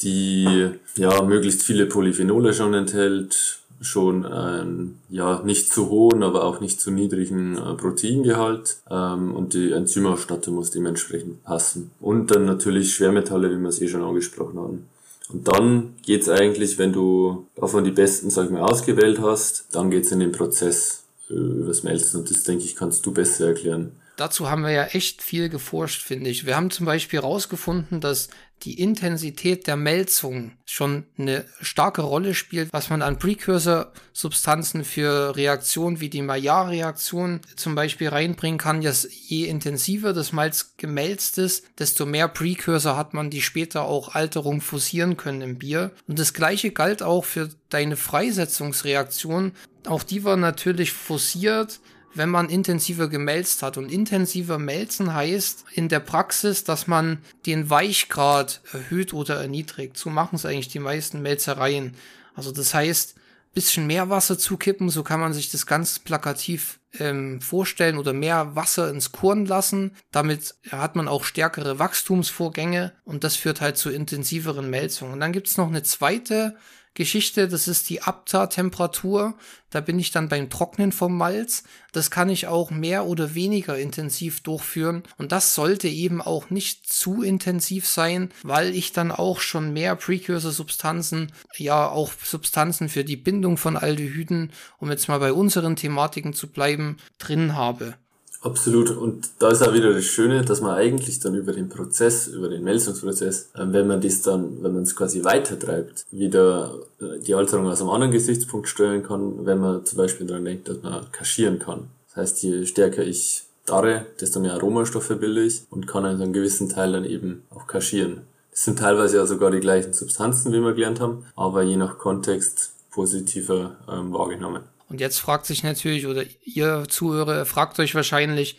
die 0.00 0.70
ja 0.96 1.22
möglichst 1.22 1.62
viele 1.62 1.86
Polyphenole 1.86 2.54
schon 2.54 2.74
enthält, 2.74 3.58
schon 3.80 4.24
einen 4.24 4.98
ja 5.08 5.42
nicht 5.42 5.72
zu 5.72 5.90
hohen, 5.90 6.22
aber 6.22 6.44
auch 6.44 6.60
nicht 6.60 6.80
zu 6.80 6.90
niedrigen 6.90 7.56
äh, 7.56 7.74
Proteingehalt 7.74 8.78
ähm, 8.90 9.34
und 9.34 9.54
die 9.54 9.72
Enzymausstattung 9.72 10.54
muss 10.54 10.70
dementsprechend 10.70 11.42
passen. 11.44 11.90
Und 12.00 12.30
dann 12.30 12.46
natürlich 12.46 12.94
Schwermetalle, 12.94 13.50
wie 13.50 13.60
wir 13.60 13.68
es 13.68 13.80
eh 13.80 13.88
schon 13.88 14.02
angesprochen 14.02 14.58
haben. 14.58 14.86
Und 15.28 15.48
dann 15.48 15.94
geht's 16.02 16.28
eigentlich, 16.28 16.78
wenn 16.78 16.92
du 16.92 17.46
davon 17.56 17.84
die 17.84 17.90
besten, 17.90 18.30
sag 18.30 18.46
ich 18.46 18.50
mal, 18.52 18.62
ausgewählt 18.62 19.20
hast, 19.20 19.66
dann 19.72 19.90
geht's 19.90 20.12
in 20.12 20.20
den 20.20 20.32
Prozess 20.32 21.04
äh, 21.28 21.34
übers 21.34 21.82
Melzen 21.82 22.20
und 22.20 22.30
das 22.30 22.44
denke 22.44 22.64
ich 22.64 22.76
kannst 22.76 23.04
du 23.04 23.12
besser 23.12 23.48
erklären. 23.48 23.92
Dazu 24.16 24.50
haben 24.50 24.62
wir 24.62 24.70
ja 24.70 24.84
echt 24.84 25.22
viel 25.22 25.48
geforscht, 25.48 26.02
finde 26.02 26.30
ich. 26.30 26.46
Wir 26.46 26.56
haben 26.56 26.70
zum 26.70 26.86
Beispiel 26.86 27.20
herausgefunden, 27.20 28.00
dass 28.00 28.28
die 28.62 28.80
Intensität 28.80 29.66
der 29.66 29.76
Melzung 29.76 30.52
schon 30.64 31.04
eine 31.18 31.44
starke 31.60 32.00
Rolle 32.00 32.34
spielt, 32.34 32.72
was 32.72 32.88
man 32.88 33.02
an 33.02 33.18
Precursor-Substanzen 33.18 34.84
für 34.84 35.36
Reaktionen 35.36 36.00
wie 36.00 36.08
die 36.08 36.22
Maillard-Reaktion 36.22 37.42
zum 37.54 37.74
Beispiel 37.74 38.08
reinbringen 38.08 38.58
kann. 38.58 38.80
Dass 38.80 39.06
je 39.28 39.44
intensiver 39.44 40.14
das 40.14 40.32
Malz 40.32 40.74
gemälzt 40.78 41.36
ist, 41.36 41.66
desto 41.78 42.06
mehr 42.06 42.28
Precursor 42.28 42.96
hat 42.96 43.12
man, 43.12 43.28
die 43.28 43.42
später 43.42 43.82
auch 43.82 44.14
Alterung 44.14 44.62
forcieren 44.62 45.18
können 45.18 45.42
im 45.42 45.58
Bier. 45.58 45.92
Und 46.08 46.18
das 46.18 46.32
gleiche 46.32 46.70
galt 46.70 47.02
auch 47.02 47.26
für 47.26 47.50
deine 47.68 47.96
Freisetzungsreaktion. 47.96 49.52
Auch 49.86 50.02
die 50.02 50.24
war 50.24 50.36
natürlich 50.36 50.92
forciert 50.92 51.78
wenn 52.16 52.30
man 52.30 52.48
intensiver 52.48 53.08
gemälzt 53.08 53.62
hat. 53.62 53.76
Und 53.76 53.90
intensiver 53.90 54.58
Melzen 54.58 55.14
heißt 55.14 55.64
in 55.72 55.88
der 55.88 56.00
Praxis, 56.00 56.64
dass 56.64 56.86
man 56.86 57.18
den 57.46 57.70
Weichgrad 57.70 58.60
erhöht 58.72 59.12
oder 59.12 59.36
erniedrigt. 59.36 59.96
So 59.96 60.10
machen 60.10 60.36
es 60.36 60.46
eigentlich 60.46 60.68
die 60.68 60.78
meisten 60.78 61.22
Melzereien. 61.22 61.94
Also 62.34 62.52
das 62.52 62.74
heißt, 62.74 63.16
bisschen 63.56 63.86
mehr 63.86 64.10
Wasser 64.10 64.38
zukippen, 64.38 64.90
so 64.90 65.02
kann 65.02 65.18
man 65.18 65.32
sich 65.32 65.50
das 65.50 65.66
ganz 65.66 65.98
plakativ 65.98 66.78
ähm, 66.98 67.40
vorstellen 67.40 67.96
oder 67.96 68.12
mehr 68.12 68.54
Wasser 68.54 68.90
ins 68.90 69.12
Korn 69.12 69.46
lassen. 69.46 69.96
Damit 70.12 70.54
hat 70.70 70.94
man 70.94 71.08
auch 71.08 71.24
stärkere 71.24 71.78
Wachstumsvorgänge 71.78 72.92
und 73.04 73.24
das 73.24 73.34
führt 73.34 73.62
halt 73.62 73.78
zu 73.78 73.88
intensiveren 73.88 74.68
Melzungen. 74.68 75.14
Und 75.14 75.20
dann 75.20 75.32
gibt's 75.32 75.56
noch 75.56 75.68
eine 75.68 75.82
zweite 75.82 76.54
Geschichte, 76.96 77.46
das 77.46 77.68
ist 77.68 77.88
die 77.90 78.02
Abtar-Temperatur. 78.02 79.34
Da 79.70 79.80
bin 79.80 79.98
ich 79.98 80.10
dann 80.10 80.30
beim 80.30 80.48
Trocknen 80.48 80.92
vom 80.92 81.16
Malz. 81.16 81.62
Das 81.92 82.10
kann 82.10 82.30
ich 82.30 82.46
auch 82.46 82.70
mehr 82.70 83.06
oder 83.06 83.34
weniger 83.34 83.78
intensiv 83.78 84.40
durchführen. 84.40 85.02
Und 85.18 85.30
das 85.30 85.54
sollte 85.54 85.88
eben 85.88 86.22
auch 86.22 86.48
nicht 86.48 86.90
zu 86.90 87.22
intensiv 87.22 87.86
sein, 87.86 88.30
weil 88.42 88.74
ich 88.74 88.92
dann 88.92 89.12
auch 89.12 89.40
schon 89.40 89.74
mehr 89.74 89.94
Precursor-Substanzen, 89.94 91.32
ja 91.58 91.86
auch 91.86 92.12
Substanzen 92.24 92.88
für 92.88 93.04
die 93.04 93.16
Bindung 93.16 93.58
von 93.58 93.76
Aldehyden, 93.76 94.50
um 94.78 94.90
jetzt 94.90 95.08
mal 95.08 95.18
bei 95.18 95.34
unseren 95.34 95.76
Thematiken 95.76 96.32
zu 96.32 96.48
bleiben, 96.48 96.96
drin 97.18 97.54
habe. 97.54 97.94
Absolut. 98.42 98.90
Und 98.90 99.30
da 99.38 99.48
ist 99.48 99.62
auch 99.62 99.72
wieder 99.72 99.92
das 99.92 100.04
Schöne, 100.04 100.42
dass 100.42 100.60
man 100.60 100.74
eigentlich 100.74 101.18
dann 101.18 101.34
über 101.34 101.52
den 101.52 101.68
Prozess, 101.68 102.28
über 102.28 102.48
den 102.48 102.62
Melzungsprozess, 102.64 103.50
ähm, 103.56 103.72
wenn 103.72 103.86
man 103.86 104.00
das 104.00 104.22
dann, 104.22 104.62
wenn 104.62 104.72
man 104.72 104.82
es 104.82 104.94
quasi 104.94 105.24
weitertreibt, 105.24 106.04
wieder 106.10 106.74
äh, 107.00 107.18
die 107.18 107.34
Alterung 107.34 107.66
aus 107.66 107.80
einem 107.80 107.90
anderen 107.90 108.12
Gesichtspunkt 108.12 108.68
steuern 108.68 109.02
kann, 109.02 109.44
wenn 109.46 109.58
man 109.58 109.84
zum 109.84 109.98
Beispiel 109.98 110.26
daran 110.26 110.44
denkt, 110.44 110.68
dass 110.68 110.82
man 110.82 111.10
kaschieren 111.12 111.58
kann. 111.58 111.88
Das 112.08 112.16
heißt, 112.16 112.42
je 112.42 112.66
stärker 112.66 113.02
ich 113.02 113.44
darre, 113.64 114.06
desto 114.20 114.40
mehr 114.40 114.54
Aromastoffe 114.54 115.16
bilde 115.16 115.42
ich 115.42 115.62
und 115.70 115.86
kann 115.86 116.04
also 116.04 116.22
einen 116.22 116.32
gewissen 116.32 116.68
Teil 116.68 116.92
dann 116.92 117.04
eben 117.04 117.42
auch 117.50 117.66
kaschieren. 117.66 118.22
Das 118.52 118.64
sind 118.64 118.78
teilweise 118.78 119.18
ja 119.18 119.26
sogar 119.26 119.50
die 119.50 119.60
gleichen 119.60 119.92
Substanzen, 119.92 120.52
wie 120.52 120.60
wir 120.60 120.72
gelernt 120.72 121.00
haben, 121.00 121.26
aber 121.34 121.62
je 121.62 121.76
nach 121.76 121.98
Kontext 121.98 122.72
positiver 122.90 123.76
ähm, 123.90 124.12
wahrgenommen. 124.12 124.62
Und 124.88 125.00
jetzt 125.00 125.18
fragt 125.18 125.46
sich 125.46 125.64
natürlich, 125.64 126.06
oder 126.06 126.24
ihr 126.44 126.84
Zuhörer 126.88 127.44
fragt 127.44 127.80
euch 127.80 127.96
wahrscheinlich, 127.96 128.58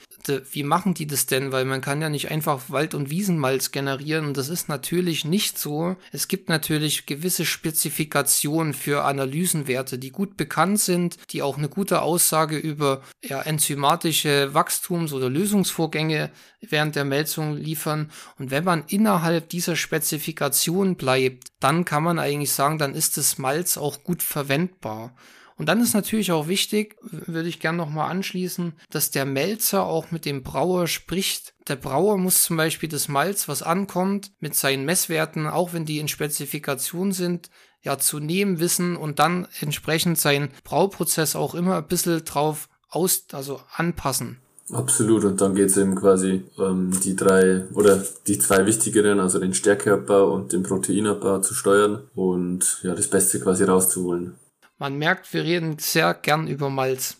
wie 0.51 0.63
machen 0.63 0.93
die 0.93 1.07
das 1.07 1.25
denn? 1.25 1.53
Weil 1.53 1.63
man 1.63 1.79
kann 1.79 2.01
ja 2.01 2.09
nicht 2.09 2.31
einfach 2.31 2.63
Wald- 2.69 2.93
und 2.93 3.09
Wiesenmalz 3.09 3.71
generieren. 3.71 4.25
Und 4.25 4.37
das 4.37 4.49
ist 4.49 4.67
natürlich 4.67 5.23
nicht 5.23 5.57
so. 5.57 5.95
Es 6.11 6.27
gibt 6.27 6.49
natürlich 6.49 7.05
gewisse 7.05 7.45
Spezifikationen 7.45 8.73
für 8.73 9.05
Analysenwerte, 9.05 9.97
die 9.97 10.11
gut 10.11 10.35
bekannt 10.35 10.81
sind, 10.81 11.17
die 11.29 11.41
auch 11.41 11.57
eine 11.57 11.69
gute 11.69 12.01
Aussage 12.01 12.57
über 12.57 13.03
ja, 13.23 13.41
enzymatische 13.41 14.53
Wachstums- 14.53 15.13
oder 15.13 15.29
Lösungsvorgänge 15.29 16.29
während 16.59 16.97
der 16.97 17.05
Melzung 17.05 17.55
liefern. 17.55 18.11
Und 18.37 18.51
wenn 18.51 18.65
man 18.65 18.83
innerhalb 18.87 19.47
dieser 19.47 19.77
Spezifikation 19.77 20.97
bleibt, 20.97 21.47
dann 21.61 21.85
kann 21.85 22.03
man 22.03 22.19
eigentlich 22.19 22.51
sagen, 22.51 22.79
dann 22.79 22.95
ist 22.95 23.15
das 23.15 23.37
Malz 23.37 23.77
auch 23.77 24.03
gut 24.03 24.23
verwendbar. 24.23 25.15
Und 25.57 25.67
dann 25.67 25.81
ist 25.81 25.93
natürlich 25.93 26.31
auch 26.31 26.47
wichtig, 26.47 26.95
würde 27.01 27.49
ich 27.49 27.59
gerne 27.59 27.79
nochmal 27.79 28.11
anschließen, 28.11 28.73
dass 28.91 29.09
der 29.09 29.25
Melzer 29.25 29.85
auch 29.85 30.11
mit 30.11 30.25
dem 30.25 30.43
Brauer 30.43 30.87
spricht. 30.87 31.55
Der 31.67 31.75
Brauer 31.75 32.17
muss 32.17 32.43
zum 32.43 32.57
Beispiel 32.57 32.89
das 32.89 33.07
Malz, 33.07 33.47
was 33.47 33.63
ankommt, 33.63 34.31
mit 34.39 34.55
seinen 34.55 34.85
Messwerten, 34.85 35.47
auch 35.47 35.73
wenn 35.73 35.85
die 35.85 35.97
in 35.97 36.07
Spezifikation 36.07 37.11
sind, 37.11 37.49
ja 37.81 37.97
zu 37.97 38.19
nehmen 38.19 38.59
wissen 38.59 38.95
und 38.95 39.19
dann 39.19 39.47
entsprechend 39.59 40.19
seinen 40.19 40.49
Brauprozess 40.63 41.35
auch 41.35 41.55
immer 41.55 41.77
ein 41.77 41.87
bisschen 41.87 42.23
drauf 42.23 42.69
aus, 42.89 43.25
also 43.31 43.59
anpassen. 43.75 44.37
Absolut, 44.71 45.23
und 45.23 45.39
dann 45.39 45.55
geht 45.55 45.69
es 45.69 45.77
eben 45.77 45.95
quasi 45.95 46.43
ähm, 46.59 46.91
die 47.01 47.15
drei 47.15 47.65
oder 47.73 48.03
die 48.27 48.37
zwei 48.37 48.65
wichtigeren, 48.65 49.21
also 49.21 49.39
den 49.39 49.53
Stärkeabbau 49.53 50.33
und 50.33 50.51
den 50.51 50.63
Proteinabbau 50.63 51.39
zu 51.39 51.53
steuern 51.53 52.03
und 52.15 52.79
ja, 52.83 52.93
das 52.93 53.07
Beste 53.07 53.39
quasi 53.39 53.63
rauszuholen. 53.63 54.35
Man 54.77 54.97
merkt, 54.97 55.33
wir 55.33 55.43
reden 55.43 55.77
sehr 55.79 56.13
gern 56.13 56.47
über 56.47 56.69
Malz. 56.69 57.17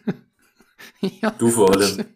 ja. 1.00 1.30
Du 1.30 1.50
vor 1.50 1.74
allem. 1.74 2.04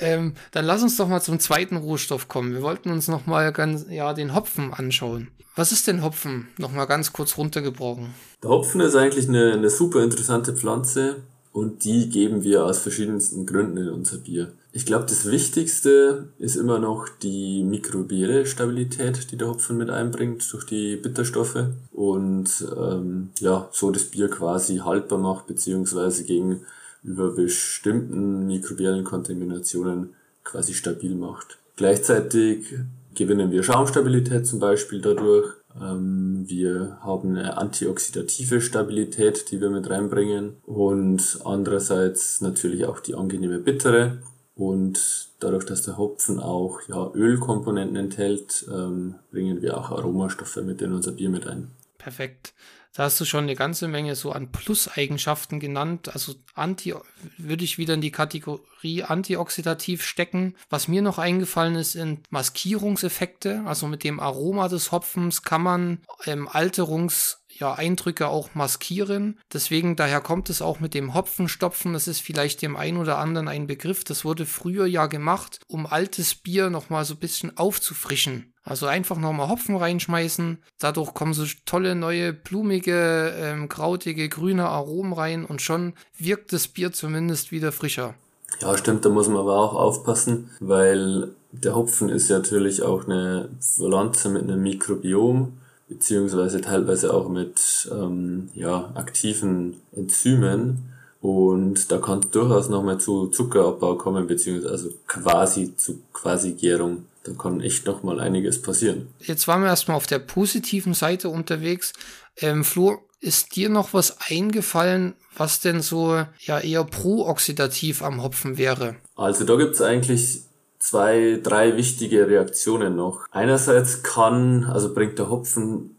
Ähm, 0.00 0.32
dann 0.50 0.64
lass 0.64 0.82
uns 0.82 0.96
doch 0.96 1.08
mal 1.08 1.20
zum 1.20 1.38
zweiten 1.38 1.76
Rohstoff 1.76 2.26
kommen. 2.26 2.54
Wir 2.54 2.62
wollten 2.62 2.90
uns 2.90 3.06
noch 3.06 3.26
mal 3.26 3.52
ganz, 3.52 3.84
ja, 3.90 4.14
den 4.14 4.34
Hopfen 4.34 4.72
anschauen. 4.72 5.28
Was 5.56 5.72
ist 5.72 5.86
denn 5.86 6.02
Hopfen? 6.02 6.48
Noch 6.56 6.72
mal 6.72 6.86
ganz 6.86 7.12
kurz 7.12 7.36
runtergebrochen. 7.36 8.14
Der 8.42 8.50
Hopfen 8.50 8.80
ist 8.80 8.96
eigentlich 8.96 9.28
eine, 9.28 9.52
eine 9.52 9.68
super 9.68 10.02
interessante 10.02 10.56
Pflanze 10.56 11.22
und 11.54 11.84
die 11.84 12.10
geben 12.10 12.42
wir 12.42 12.64
aus 12.64 12.80
verschiedensten 12.80 13.46
Gründen 13.46 13.76
in 13.76 13.88
unser 13.88 14.18
Bier. 14.18 14.50
Ich 14.72 14.84
glaube, 14.84 15.06
das 15.06 15.30
Wichtigste 15.30 16.30
ist 16.40 16.56
immer 16.56 16.80
noch 16.80 17.08
die 17.08 17.62
mikrobielle 17.62 18.44
Stabilität, 18.44 19.30
die 19.30 19.36
der 19.36 19.48
Hopfen 19.48 19.76
mit 19.76 19.88
einbringt 19.88 20.52
durch 20.52 20.66
die 20.66 20.96
Bitterstoffe 20.96 21.66
und 21.92 22.48
ähm, 22.76 23.30
ja, 23.38 23.68
so 23.70 23.92
das 23.92 24.02
Bier 24.02 24.28
quasi 24.28 24.78
haltbar 24.78 25.20
macht, 25.20 25.46
beziehungsweise 25.46 26.24
gegenüber 26.24 27.30
bestimmten 27.36 28.48
mikrobiellen 28.48 29.04
Kontaminationen 29.04 30.14
quasi 30.42 30.74
stabil 30.74 31.14
macht. 31.14 31.58
Gleichzeitig 31.76 32.66
gewinnen 33.14 33.52
wir 33.52 33.62
Schaumstabilität 33.62 34.44
zum 34.44 34.58
Beispiel 34.58 35.00
dadurch. 35.00 35.52
Ähm, 35.80 36.44
wir 36.46 36.98
haben 37.00 37.36
eine 37.36 37.56
antioxidative 37.56 38.60
Stabilität, 38.60 39.50
die 39.50 39.60
wir 39.60 39.70
mit 39.70 39.88
reinbringen 39.90 40.56
und 40.64 41.40
andererseits 41.44 42.40
natürlich 42.40 42.84
auch 42.86 43.00
die 43.00 43.14
angenehme 43.14 43.58
Bittere. 43.58 44.18
Und 44.56 45.30
dadurch, 45.40 45.64
dass 45.66 45.82
der 45.82 45.98
Hopfen 45.98 46.38
auch 46.38 46.80
ja, 46.88 47.10
Ölkomponenten 47.12 47.96
enthält, 47.96 48.64
ähm, 48.72 49.16
bringen 49.32 49.62
wir 49.62 49.76
auch 49.76 49.90
Aromastoffe 49.90 50.62
mit 50.62 50.80
in 50.80 50.92
unser 50.92 51.12
Bier 51.12 51.28
mit 51.28 51.46
ein. 51.48 51.72
Perfekt. 51.98 52.54
Da 52.94 53.02
hast 53.02 53.20
du 53.20 53.24
schon 53.24 53.44
eine 53.44 53.56
ganze 53.56 53.88
Menge 53.88 54.14
so 54.14 54.30
an 54.30 54.52
Plus-Eigenschaften 54.52 55.58
genannt. 55.58 56.12
Also 56.12 56.36
Anti 56.54 56.94
würde 57.38 57.64
ich 57.64 57.76
wieder 57.76 57.94
in 57.94 58.00
die 58.00 58.12
Kategorie 58.12 59.02
antioxidativ 59.02 60.04
stecken. 60.04 60.54
Was 60.70 60.86
mir 60.86 61.02
noch 61.02 61.18
eingefallen 61.18 61.74
ist, 61.74 61.92
sind 61.92 62.30
Maskierungseffekte. 62.30 63.64
Also 63.66 63.88
mit 63.88 64.04
dem 64.04 64.20
Aroma 64.20 64.68
des 64.68 64.92
Hopfens 64.92 65.42
kann 65.42 65.62
man 65.62 65.98
ähm, 66.24 66.46
Alterungs 66.46 67.43
ja, 67.58 67.74
Eindrücke 67.74 68.28
auch 68.28 68.54
maskieren. 68.54 69.38
Deswegen, 69.52 69.96
daher 69.96 70.20
kommt 70.20 70.50
es 70.50 70.62
auch 70.62 70.80
mit 70.80 70.94
dem 70.94 71.14
Hopfenstopfen. 71.14 71.92
Das 71.92 72.08
ist 72.08 72.20
vielleicht 72.20 72.62
dem 72.62 72.76
einen 72.76 72.98
oder 72.98 73.18
anderen 73.18 73.48
ein 73.48 73.66
Begriff. 73.66 74.04
Das 74.04 74.24
wurde 74.24 74.46
früher 74.46 74.86
ja 74.86 75.06
gemacht, 75.06 75.60
um 75.68 75.86
altes 75.86 76.34
Bier 76.34 76.70
nochmal 76.70 77.04
so 77.04 77.14
ein 77.14 77.20
bisschen 77.20 77.56
aufzufrischen. 77.56 78.52
Also 78.62 78.86
einfach 78.86 79.18
nochmal 79.18 79.48
Hopfen 79.48 79.76
reinschmeißen. 79.76 80.62
Dadurch 80.78 81.12
kommen 81.12 81.34
so 81.34 81.44
tolle, 81.66 81.94
neue, 81.94 82.32
blumige, 82.32 83.34
ähm, 83.38 83.68
krautige, 83.68 84.28
grüne 84.28 84.66
Aromen 84.66 85.12
rein 85.12 85.44
und 85.44 85.60
schon 85.60 85.92
wirkt 86.18 86.52
das 86.52 86.68
Bier 86.68 86.92
zumindest 86.92 87.52
wieder 87.52 87.72
frischer. 87.72 88.14
Ja, 88.60 88.76
stimmt, 88.78 89.04
da 89.04 89.10
muss 89.10 89.28
man 89.28 89.38
aber 89.38 89.56
auch 89.56 89.74
aufpassen, 89.74 90.50
weil 90.60 91.34
der 91.52 91.74
Hopfen 91.74 92.08
ist 92.08 92.30
ja 92.30 92.38
natürlich 92.38 92.82
auch 92.82 93.04
eine 93.04 93.50
Pflanze 93.60 94.28
mit 94.28 94.42
einem 94.42 94.62
Mikrobiom 94.62 95.58
beziehungsweise 95.88 96.60
teilweise 96.60 97.12
auch 97.12 97.28
mit 97.28 97.88
ähm, 97.92 98.48
ja, 98.54 98.92
aktiven 98.94 99.80
Enzymen. 99.94 100.90
Und 101.20 101.90
da 101.90 101.98
kann 101.98 102.20
es 102.20 102.30
durchaus 102.30 102.68
nochmal 102.68 102.98
zu 102.98 103.28
Zuckerabbau 103.28 103.96
kommen, 103.96 104.26
beziehungsweise 104.26 104.72
also 104.72 104.90
quasi 105.06 105.74
zu 105.76 106.00
quasi 106.12 106.52
Gärung. 106.52 107.06
Da 107.22 107.32
kann 107.32 107.62
echt 107.62 107.86
nochmal 107.86 108.20
einiges 108.20 108.60
passieren. 108.60 109.08
Jetzt 109.20 109.48
waren 109.48 109.62
wir 109.62 109.68
erstmal 109.68 109.96
auf 109.96 110.06
der 110.06 110.18
positiven 110.18 110.92
Seite 110.92 111.30
unterwegs. 111.30 111.94
Ähm, 112.36 112.64
Flo, 112.64 112.98
ist 113.20 113.56
dir 113.56 113.70
noch 113.70 113.94
was 113.94 114.18
eingefallen, 114.20 115.14
was 115.34 115.60
denn 115.60 115.80
so 115.80 116.24
ja 116.40 116.60
eher 116.60 116.84
pro-oxidativ 116.84 118.02
am 118.02 118.22
Hopfen 118.22 118.58
wäre? 118.58 118.96
Also 119.16 119.44
da 119.44 119.56
gibt's 119.56 119.80
eigentlich 119.80 120.42
zwei, 120.84 121.40
drei 121.42 121.78
wichtige 121.78 122.28
Reaktionen 122.28 122.94
noch. 122.94 123.26
Einerseits 123.30 124.02
kann, 124.02 124.64
also 124.64 124.92
bringt 124.92 125.18
der 125.18 125.30
Hopfen 125.30 125.90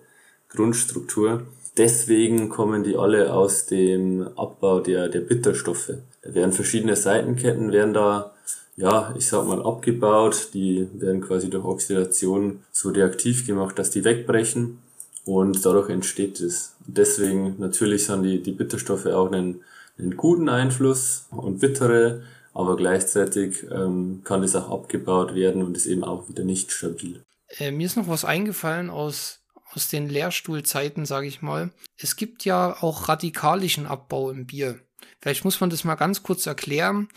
Grundstruktur. 0.48 1.42
Deswegen 1.76 2.48
kommen 2.48 2.82
die 2.82 2.96
alle 2.96 3.32
aus 3.32 3.66
dem 3.66 4.28
Abbau 4.36 4.80
der, 4.80 5.08
der 5.08 5.20
Bitterstoffe. 5.20 5.92
Da 6.22 6.34
werden 6.34 6.52
verschiedene 6.52 6.96
Seitenketten 6.96 7.72
werden 7.72 7.94
da, 7.94 8.34
ja, 8.76 9.14
ich 9.16 9.26
sag 9.26 9.46
mal, 9.46 9.62
abgebaut. 9.62 10.48
Die 10.52 10.88
werden 10.94 11.20
quasi 11.20 11.48
durch 11.48 11.64
Oxidation 11.64 12.60
so 12.72 12.90
reaktiv 12.90 13.46
gemacht, 13.46 13.78
dass 13.78 13.90
die 13.90 14.04
wegbrechen 14.04 14.78
und 15.24 15.64
dadurch 15.64 15.90
entsteht 15.90 16.40
es. 16.40 16.76
Deswegen 16.86 17.56
natürlich 17.58 18.06
sind 18.06 18.22
die, 18.22 18.42
die 18.42 18.52
Bitterstoffe 18.52 19.06
auch 19.06 19.30
einen, 19.30 19.62
einen 19.98 20.16
guten 20.16 20.48
Einfluss 20.48 21.26
und 21.30 21.60
bittere, 21.60 22.22
aber 22.52 22.76
gleichzeitig 22.76 23.64
ähm, 23.70 24.22
kann 24.24 24.42
es 24.42 24.56
auch 24.56 24.70
abgebaut 24.70 25.34
werden 25.34 25.62
und 25.62 25.76
ist 25.76 25.86
eben 25.86 26.04
auch 26.04 26.28
wieder 26.28 26.44
nicht 26.44 26.72
stabil. 26.72 27.22
Äh, 27.58 27.70
mir 27.70 27.86
ist 27.86 27.96
noch 27.96 28.08
was 28.08 28.24
eingefallen 28.24 28.90
aus 28.90 29.40
aus 29.72 29.88
den 29.88 30.08
Lehrstuhlzeiten, 30.08 31.06
sage 31.06 31.26
ich 31.26 31.42
mal. 31.42 31.70
Es 31.96 32.16
gibt 32.16 32.44
ja 32.44 32.76
auch 32.82 33.08
radikalischen 33.08 33.86
Abbau 33.86 34.30
im 34.30 34.46
Bier. 34.46 34.80
Vielleicht 35.20 35.44
muss 35.44 35.60
man 35.60 35.70
das 35.70 35.84
mal 35.84 35.94
ganz 35.94 36.22
kurz 36.22 36.46
erklären. 36.46 37.08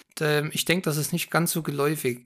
Ich 0.52 0.66
denke, 0.66 0.84
das 0.84 0.98
ist 0.98 1.14
nicht 1.14 1.32
ganz 1.32 1.52
so 1.52 1.64
geläufig. 1.64 2.26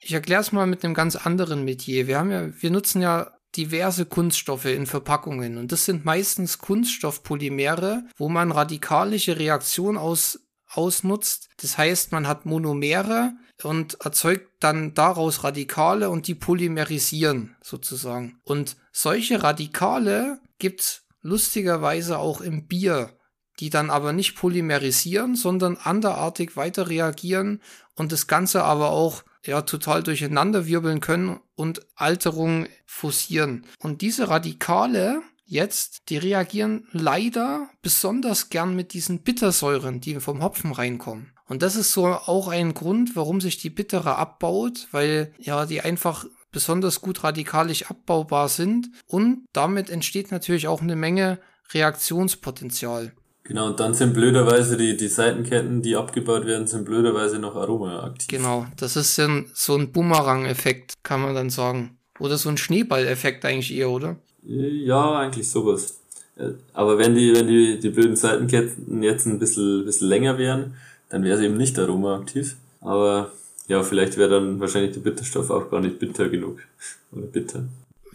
Ich 0.00 0.12
erkläre 0.12 0.40
es 0.40 0.52
mal 0.52 0.66
mit 0.66 0.84
einem 0.84 0.94
ganz 0.94 1.16
anderen 1.16 1.64
Metier. 1.64 2.06
Wir 2.06 2.18
haben 2.18 2.30
ja, 2.30 2.50
wir 2.60 2.70
nutzen 2.70 3.02
ja 3.02 3.37
diverse 3.56 4.06
Kunststoffe 4.06 4.66
in 4.66 4.86
Verpackungen 4.86 5.58
und 5.58 5.72
das 5.72 5.84
sind 5.84 6.04
meistens 6.04 6.58
Kunststoffpolymere, 6.58 8.04
wo 8.16 8.28
man 8.28 8.52
radikalische 8.52 9.38
Reaktionen 9.38 9.96
aus, 9.96 10.40
ausnutzt. 10.68 11.48
Das 11.60 11.78
heißt, 11.78 12.12
man 12.12 12.28
hat 12.28 12.46
Monomere 12.46 13.32
und 13.62 14.00
erzeugt 14.04 14.50
dann 14.60 14.94
daraus 14.94 15.44
Radikale 15.44 16.10
und 16.10 16.26
die 16.26 16.34
polymerisieren 16.34 17.56
sozusagen. 17.62 18.40
Und 18.44 18.76
solche 18.92 19.42
Radikale 19.42 20.40
gibt's 20.58 21.06
lustigerweise 21.22 22.18
auch 22.18 22.40
im 22.40 22.66
Bier, 22.66 23.16
die 23.60 23.70
dann 23.70 23.90
aber 23.90 24.12
nicht 24.12 24.36
polymerisieren, 24.36 25.34
sondern 25.34 25.76
anderartig 25.76 26.56
weiter 26.56 26.88
reagieren 26.88 27.60
und 27.94 28.12
das 28.12 28.26
Ganze 28.26 28.62
aber 28.62 28.90
auch 28.90 29.24
ja 29.48 29.62
total 29.62 30.02
durcheinander 30.02 30.66
wirbeln 30.66 31.00
können 31.00 31.40
und 31.56 31.80
Alterung 31.96 32.66
forcieren. 32.86 33.64
Und 33.78 34.02
diese 34.02 34.28
Radikale 34.28 35.22
jetzt, 35.46 36.10
die 36.10 36.18
reagieren 36.18 36.86
leider 36.92 37.68
besonders 37.82 38.50
gern 38.50 38.76
mit 38.76 38.92
diesen 38.92 39.20
Bittersäuren, 39.20 40.00
die 40.00 40.20
vom 40.20 40.42
Hopfen 40.42 40.72
reinkommen. 40.72 41.32
Und 41.46 41.62
das 41.62 41.76
ist 41.76 41.92
so 41.92 42.06
auch 42.06 42.48
ein 42.48 42.74
Grund, 42.74 43.16
warum 43.16 43.40
sich 43.40 43.56
die 43.56 43.70
Bittere 43.70 44.16
abbaut, 44.16 44.86
weil 44.92 45.32
ja 45.38 45.64
die 45.64 45.80
einfach 45.80 46.26
besonders 46.52 47.00
gut 47.00 47.24
radikalisch 47.24 47.90
abbaubar 47.90 48.48
sind 48.48 48.90
und 49.06 49.46
damit 49.52 49.90
entsteht 49.90 50.30
natürlich 50.30 50.68
auch 50.68 50.82
eine 50.82 50.96
Menge 50.96 51.38
Reaktionspotenzial. 51.72 53.12
Genau, 53.48 53.68
und 53.68 53.80
dann 53.80 53.94
sind 53.94 54.12
blöderweise 54.12 54.76
die, 54.76 54.94
die 54.94 55.08
Seitenketten, 55.08 55.80
die 55.80 55.96
abgebaut 55.96 56.44
werden, 56.44 56.66
sind 56.66 56.84
blöderweise 56.84 57.38
noch 57.38 57.56
aromaaktiv. 57.56 58.28
Genau, 58.28 58.66
das 58.76 58.94
ist 58.94 59.18
so 59.54 59.74
ein 59.74 59.90
Bumerang-Effekt, 59.90 60.92
kann 61.02 61.22
man 61.22 61.34
dann 61.34 61.48
sagen. 61.48 61.96
Oder 62.20 62.36
so 62.36 62.50
ein 62.50 62.58
Schneeball-Effekt 62.58 63.46
eigentlich 63.46 63.74
eher, 63.74 63.88
oder? 63.88 64.16
Ja, 64.42 65.18
eigentlich 65.18 65.48
sowas. 65.48 65.98
Äh, 66.36 66.50
aber 66.74 66.98
wenn 66.98 67.14
die, 67.14 67.34
wenn 67.34 67.46
die, 67.46 67.80
die 67.80 67.88
blöden 67.88 68.16
Seitenketten 68.16 69.02
jetzt 69.02 69.24
ein 69.24 69.38
bisschen, 69.38 69.86
bisschen 69.86 70.08
länger 70.08 70.36
wären, 70.36 70.74
dann 71.08 71.24
wäre 71.24 71.38
es 71.38 71.42
eben 71.42 71.56
nicht 71.56 71.78
aromaaktiv. 71.78 72.56
Aber 72.82 73.32
ja, 73.66 73.82
vielleicht 73.82 74.18
wäre 74.18 74.28
dann 74.28 74.60
wahrscheinlich 74.60 74.92
der 74.92 75.00
Bitterstoff 75.00 75.48
auch 75.48 75.70
gar 75.70 75.80
nicht 75.80 75.98
bitter 75.98 76.28
genug. 76.28 76.58
Oder 77.12 77.26
bitter. 77.26 77.64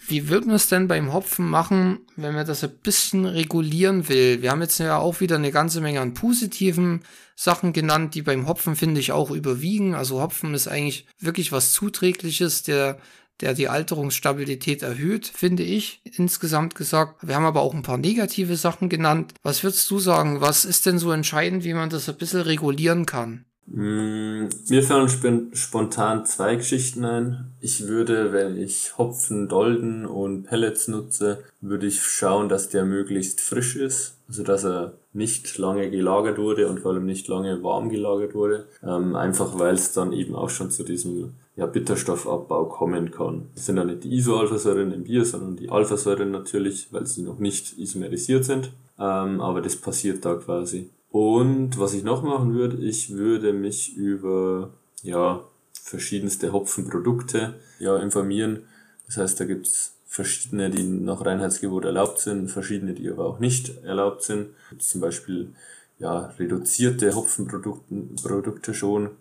Wie 0.08 0.28
würden 0.28 0.50
wir 0.50 0.56
es 0.56 0.68
denn 0.68 0.88
beim 0.88 1.14
Hopfen 1.14 1.50
machen, 1.50 2.00
wenn 2.16 2.34
man 2.34 2.46
das 2.46 2.64
ein 2.64 2.78
bisschen 2.84 3.26
regulieren 3.26 4.10
will? 4.10 4.42
Wir 4.42 4.52
haben 4.52 4.62
jetzt 4.62 4.80
ja 4.80 4.98
auch 4.98 5.22
wieder 5.22 5.38
eine 5.38 5.52
ganze 5.52 5.82
Menge 5.82 6.02
an 6.02 6.14
positiven 6.14 7.04
Sachen 7.36 7.74
genannt, 7.74 8.14
die 8.16 8.22
beim 8.22 8.48
Hopfen, 8.48 8.76
finde 8.76 9.00
ich, 9.00 9.12
auch 9.12 9.32
überwiegen. 9.32 9.96
Also 9.96 10.22
Hopfen 10.22 10.54
ist 10.54 10.68
eigentlich 10.68 11.08
wirklich 11.20 11.52
was 11.52 11.72
Zuträgliches, 11.72 12.64
der, 12.64 13.00
der 13.40 13.54
die 13.54 13.70
Alterungsstabilität 13.70 14.82
erhöht, 14.82 15.28
finde 15.28 15.64
ich, 15.64 16.02
insgesamt 16.04 16.76
gesagt. 16.76 17.26
Wir 17.26 17.36
haben 17.36 17.46
aber 17.46 17.62
auch 17.62 17.74
ein 17.74 17.82
paar 17.82 17.98
negative 17.98 18.58
Sachen 18.58 18.90
genannt. 18.90 19.34
Was 19.42 19.64
würdest 19.64 19.90
du 19.90 20.00
sagen? 20.00 20.42
Was 20.42 20.66
ist 20.66 20.86
denn 20.86 21.00
so 21.00 21.12
entscheidend, 21.12 21.64
wie 21.64 21.74
man 21.74 21.90
das 21.90 22.10
ein 22.10 22.18
bisschen 22.18 22.42
regulieren 22.42 23.06
kann? 23.06 23.46
Mm, 23.66 24.50
mir 24.70 24.84
fallen 24.84 25.52
spontan 25.54 26.26
zwei 26.26 26.56
Geschichten 26.56 27.06
ein. 27.06 27.52
Ich 27.62 27.88
würde, 27.88 28.34
wenn 28.34 28.58
ich 28.58 28.98
Hopfen, 28.98 29.48
Dolden 29.48 30.06
und 30.06 30.44
Pellets 30.44 30.88
nutze, 30.88 31.44
würde 31.62 31.88
ich 31.88 32.04
schauen, 32.04 32.50
dass 32.50 32.70
der 32.70 32.86
möglichst 32.86 33.42
frisch 33.42 33.76
ist. 33.76 34.18
Also 34.28 34.44
dass 34.44 34.66
er 34.66 34.94
nicht 35.14 35.58
lange 35.58 35.90
gelagert 35.90 36.38
wurde 36.38 36.68
und 36.68 36.80
vor 36.80 36.92
allem 36.92 37.06
nicht 37.06 37.28
lange 37.28 37.64
warm 37.64 37.90
gelagert 37.90 38.36
wurde. 38.36 38.66
Ähm, 38.84 39.16
einfach 39.16 39.58
weil 39.60 39.76
es 39.76 39.94
dann 39.94 40.12
eben 40.12 40.36
auch 40.36 40.50
schon 40.50 40.72
zu 40.72 40.84
diesem 40.84 41.34
ja, 41.56 41.66
Bitterstoffabbau 41.66 42.66
kommen 42.66 43.12
kann. 43.12 43.50
Das 43.56 43.68
sind 43.68 43.76
dann 43.76 43.88
nicht 43.88 44.04
die 44.04 44.14
Isoalphasäuren 44.16 44.92
im 44.92 45.04
Bier, 45.04 45.24
sondern 45.24 45.56
die 45.56 45.70
Alphasäuren 45.70 46.32
natürlich, 46.32 46.88
weil 46.92 47.06
sie 47.06 47.22
noch 47.22 47.40
nicht 47.40 47.78
isomerisiert 47.78 48.44
sind. 48.44 48.72
Ähm, 49.00 49.40
aber 49.40 49.62
das 49.62 49.76
passiert 49.76 50.26
da 50.26 50.36
quasi. 50.36 50.90
Und 51.14 51.78
was 51.78 51.94
ich 51.94 52.04
noch 52.04 52.24
machen 52.24 52.56
würde, 52.56 52.78
ich 52.78 53.12
würde 53.12 53.54
mich 53.54 53.96
über 53.96 54.72
ja, 55.04 55.44
verschiedenste 55.72 56.52
Hopfenprodukte 56.52 57.54
ja, 57.78 57.98
informieren. 57.98 58.64
Das 59.06 59.18
heißt, 59.18 59.40
da 59.40 59.46
gibt's 59.46 59.94
verschiedene, 60.08 60.72
die 60.72 60.82
nach 60.82 61.24
Reinheitsgebot 61.24 61.86
erlaubt 61.86 62.18
sind, 62.18 62.50
verschiedene, 62.50 62.96
die 62.96 63.12
aber 63.12 63.28
auch 63.28 63.38
nicht 63.38 63.84
erlaubt 63.84 64.24
sind. 64.24 64.56
Zum 64.80 65.02
Beispiel 65.02 65.54
ja, 66.00 66.34
reduzierte 66.40 67.14
Hopfenprodukte 67.14 67.94
Produkte 68.24 68.74
schon 68.74 69.12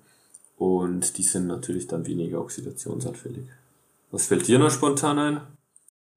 und 0.56 1.18
die 1.18 1.22
sind 1.22 1.46
natürlich 1.46 1.88
dann 1.88 2.06
weniger 2.06 2.40
oxidationsanfällig. 2.40 3.44
Was 4.10 4.28
fällt 4.28 4.48
dir 4.48 4.58
noch 4.58 4.70
spontan 4.70 5.18
ein? 5.18 5.40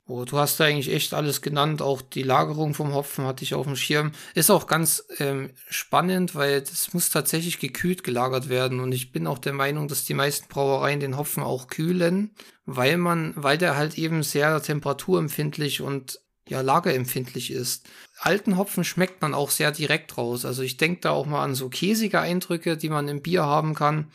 Oh, 0.07 0.23
du 0.23 0.37
hast 0.37 0.59
da 0.59 0.65
eigentlich 0.65 0.93
echt 0.93 1.15
alles 1.15 1.41
genannt, 1.41 1.81
auch 1.81 2.03
die 2.03 2.21
Lagerung 2.21 2.75
vom 2.75 2.93
Hopfen 2.93 3.25
hatte 3.25 3.43
ich 3.43 3.55
auf 3.55 3.65
dem 3.65 3.75
Schirm. 3.75 4.11
Ist 4.35 4.51
auch 4.51 4.67
ganz 4.67 5.03
ähm, 5.17 5.49
spannend, 5.67 6.35
weil 6.35 6.61
das 6.61 6.93
muss 6.93 7.09
tatsächlich 7.09 7.59
gekühlt 7.59 8.03
gelagert 8.03 8.47
werden 8.47 8.81
und 8.81 8.91
ich 8.91 9.11
bin 9.11 9.25
auch 9.25 9.39
der 9.39 9.53
Meinung, 9.53 9.87
dass 9.87 10.05
die 10.05 10.13
meisten 10.13 10.47
Brauereien 10.47 10.99
den 10.99 11.17
Hopfen 11.17 11.41
auch 11.41 11.67
kühlen, 11.67 12.35
weil 12.65 12.97
man, 12.97 13.33
weil 13.35 13.57
der 13.57 13.77
halt 13.77 13.97
eben 13.97 14.21
sehr 14.21 14.61
temperaturempfindlich 14.61 15.81
und 15.81 16.19
ja 16.47 16.61
lagerempfindlich 16.61 17.49
ist. 17.49 17.87
Alten 18.19 18.57
Hopfen 18.57 18.83
schmeckt 18.83 19.23
man 19.23 19.33
auch 19.33 19.49
sehr 19.49 19.71
direkt 19.71 20.19
raus. 20.19 20.45
Also 20.45 20.61
ich 20.61 20.77
denke 20.77 21.01
da 21.01 21.09
auch 21.09 21.25
mal 21.25 21.43
an 21.43 21.55
so 21.55 21.67
käsige 21.69 22.19
Eindrücke, 22.19 22.77
die 22.77 22.89
man 22.89 23.07
im 23.07 23.23
Bier 23.23 23.43
haben 23.43 23.73
kann, 23.73 24.11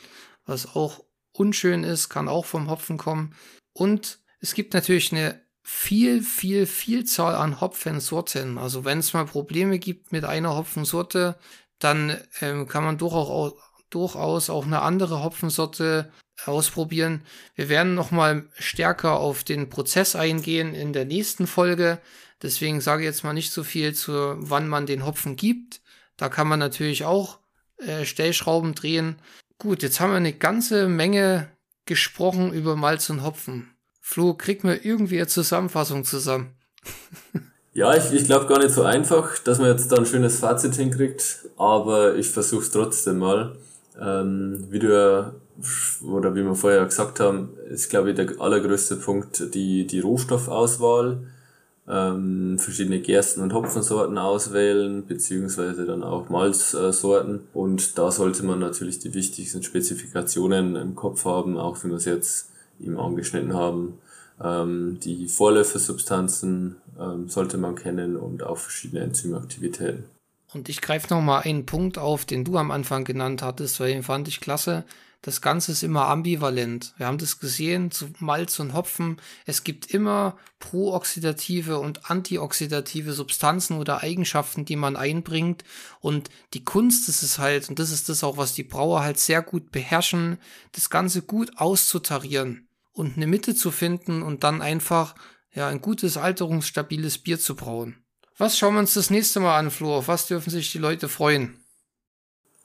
was 0.46 0.76
auch 0.76 1.02
unschön 1.32 1.82
ist, 1.82 2.08
kann 2.08 2.28
auch 2.28 2.44
vom 2.46 2.70
Hopfen 2.70 2.96
kommen. 2.96 3.34
Und 3.72 4.20
es 4.40 4.54
gibt 4.54 4.74
natürlich 4.74 5.10
eine 5.10 5.40
viel, 5.62 6.22
viel, 6.22 6.66
Vielzahl 6.66 7.34
an 7.34 7.60
Hopfensorten. 7.60 8.58
Also 8.58 8.84
wenn 8.84 8.98
es 8.98 9.12
mal 9.12 9.26
Probleme 9.26 9.78
gibt 9.78 10.12
mit 10.12 10.24
einer 10.24 10.56
Hopfensorte, 10.56 11.38
dann 11.78 12.16
ähm, 12.40 12.66
kann 12.66 12.84
man 12.84 12.98
durchaus, 12.98 13.54
durchaus 13.90 14.50
auch 14.50 14.64
eine 14.64 14.82
andere 14.82 15.22
Hopfensorte 15.22 16.12
ausprobieren. 16.46 17.22
Wir 17.54 17.68
werden 17.68 17.94
nochmal 17.94 18.48
stärker 18.58 19.18
auf 19.18 19.44
den 19.44 19.68
Prozess 19.68 20.16
eingehen 20.16 20.74
in 20.74 20.92
der 20.92 21.04
nächsten 21.04 21.46
Folge. 21.46 22.00
Deswegen 22.42 22.80
sage 22.80 23.02
ich 23.02 23.06
jetzt 23.06 23.24
mal 23.24 23.34
nicht 23.34 23.52
so 23.52 23.62
viel 23.62 23.94
zu, 23.94 24.34
wann 24.38 24.68
man 24.68 24.86
den 24.86 25.04
Hopfen 25.04 25.36
gibt. 25.36 25.82
Da 26.16 26.28
kann 26.28 26.48
man 26.48 26.58
natürlich 26.58 27.04
auch 27.04 27.38
äh, 27.78 28.04
Stellschrauben 28.04 28.74
drehen. 28.74 29.16
Gut, 29.58 29.82
jetzt 29.82 30.00
haben 30.00 30.10
wir 30.10 30.16
eine 30.16 30.32
ganze 30.32 30.88
Menge 30.88 31.50
gesprochen 31.84 32.52
über 32.52 32.76
Malz 32.76 33.10
und 33.10 33.22
Hopfen. 33.22 33.74
Flo, 34.12 34.34
krieg 34.34 34.64
mir 34.64 34.84
irgendwie 34.84 35.18
eine 35.18 35.28
Zusammenfassung 35.28 36.02
zusammen. 36.02 36.48
ja, 37.74 37.94
ich, 37.94 38.12
ich 38.12 38.24
glaube 38.24 38.46
gar 38.46 38.58
nicht 38.58 38.72
so 38.72 38.82
einfach, 38.82 39.38
dass 39.38 39.60
man 39.60 39.68
jetzt 39.68 39.92
da 39.92 39.98
ein 39.98 40.04
schönes 40.06 40.40
Fazit 40.40 40.74
hinkriegt, 40.74 41.46
aber 41.56 42.16
ich 42.16 42.28
versuche 42.28 42.62
es 42.62 42.72
trotzdem 42.72 43.18
mal. 43.18 43.54
Ähm, 44.00 44.66
wie 44.68 44.80
du 44.80 44.92
ja, 44.92 45.32
oder 46.02 46.34
wie 46.34 46.42
wir 46.42 46.56
vorher 46.56 46.84
gesagt 46.86 47.20
haben, 47.20 47.50
ist 47.68 47.88
glaube 47.88 48.10
ich 48.10 48.16
der 48.16 48.32
allergrößte 48.40 48.96
Punkt 48.96 49.54
die, 49.54 49.86
die 49.86 50.00
Rohstoffauswahl 50.00 51.20
ähm, 51.88 52.58
verschiedene 52.58 52.98
Gersten- 52.98 53.42
und 53.42 53.54
Hopfensorten 53.54 54.18
auswählen, 54.18 55.06
beziehungsweise 55.06 55.86
dann 55.86 56.02
auch 56.02 56.28
Malzsorten. 56.28 57.42
Und 57.52 57.96
da 57.96 58.10
sollte 58.10 58.44
man 58.44 58.58
natürlich 58.58 58.98
die 58.98 59.14
wichtigsten 59.14 59.62
Spezifikationen 59.62 60.74
im 60.74 60.96
Kopf 60.96 61.24
haben, 61.24 61.56
auch 61.56 61.80
wenn 61.84 61.90
wir 61.90 61.98
es 61.98 62.06
jetzt 62.06 62.49
eben 62.82 62.98
angeschnitten 62.98 63.54
haben. 63.54 63.98
Ähm, 64.42 64.98
die 65.02 65.28
Vorläufersubstanzen 65.28 66.76
ähm, 66.98 67.28
sollte 67.28 67.58
man 67.58 67.74
kennen 67.74 68.16
und 68.16 68.42
auch 68.42 68.58
verschiedene 68.58 69.02
Enzymaktivitäten. 69.02 70.04
Und 70.52 70.68
ich 70.68 70.80
greife 70.80 71.12
nochmal 71.14 71.42
einen 71.42 71.66
Punkt 71.66 71.98
auf, 71.98 72.24
den 72.24 72.44
du 72.44 72.56
am 72.56 72.70
Anfang 72.70 73.04
genannt 73.04 73.42
hattest, 73.42 73.78
weil 73.78 73.92
den 73.92 74.02
fand 74.02 74.26
ich 74.28 74.40
klasse 74.40 74.84
das 75.22 75.42
Ganze 75.42 75.72
ist 75.72 75.82
immer 75.82 76.06
ambivalent. 76.06 76.94
Wir 76.96 77.06
haben 77.06 77.18
das 77.18 77.40
gesehen 77.40 77.90
zu 77.90 78.10
Malz 78.20 78.58
und 78.58 78.72
Hopfen. 78.72 79.20
Es 79.44 79.64
gibt 79.64 79.90
immer 79.90 80.38
prooxidative 80.60 81.78
und 81.78 82.10
antioxidative 82.10 83.12
Substanzen 83.12 83.76
oder 83.76 84.02
Eigenschaften, 84.02 84.64
die 84.64 84.76
man 84.76 84.96
einbringt. 84.96 85.62
Und 86.00 86.30
die 86.54 86.64
Kunst 86.64 87.08
ist 87.10 87.22
es 87.22 87.38
halt, 87.38 87.68
und 87.68 87.78
das 87.78 87.90
ist 87.90 88.08
das 88.08 88.24
auch, 88.24 88.38
was 88.38 88.54
die 88.54 88.62
Brauer 88.62 89.02
halt 89.02 89.18
sehr 89.18 89.42
gut 89.42 89.70
beherrschen, 89.70 90.38
das 90.72 90.88
Ganze 90.88 91.20
gut 91.20 91.58
auszutarieren 91.58 92.66
und 92.92 93.16
eine 93.16 93.26
Mitte 93.26 93.54
zu 93.54 93.70
finden 93.70 94.22
und 94.22 94.44
dann 94.44 94.62
einfach 94.62 95.14
ja 95.52 95.68
ein 95.68 95.80
gutes 95.80 96.16
alterungsstabiles 96.16 97.18
Bier 97.18 97.38
zu 97.38 97.54
brauen. 97.56 97.96
Was 98.36 98.56
schauen 98.56 98.74
wir 98.74 98.80
uns 98.80 98.94
das 98.94 99.10
nächste 99.10 99.40
Mal 99.40 99.58
an, 99.58 99.70
Flo? 99.70 99.96
Auf 99.96 100.08
was 100.08 100.26
dürfen 100.26 100.50
sich 100.50 100.72
die 100.72 100.78
Leute 100.78 101.08
freuen? 101.08 101.60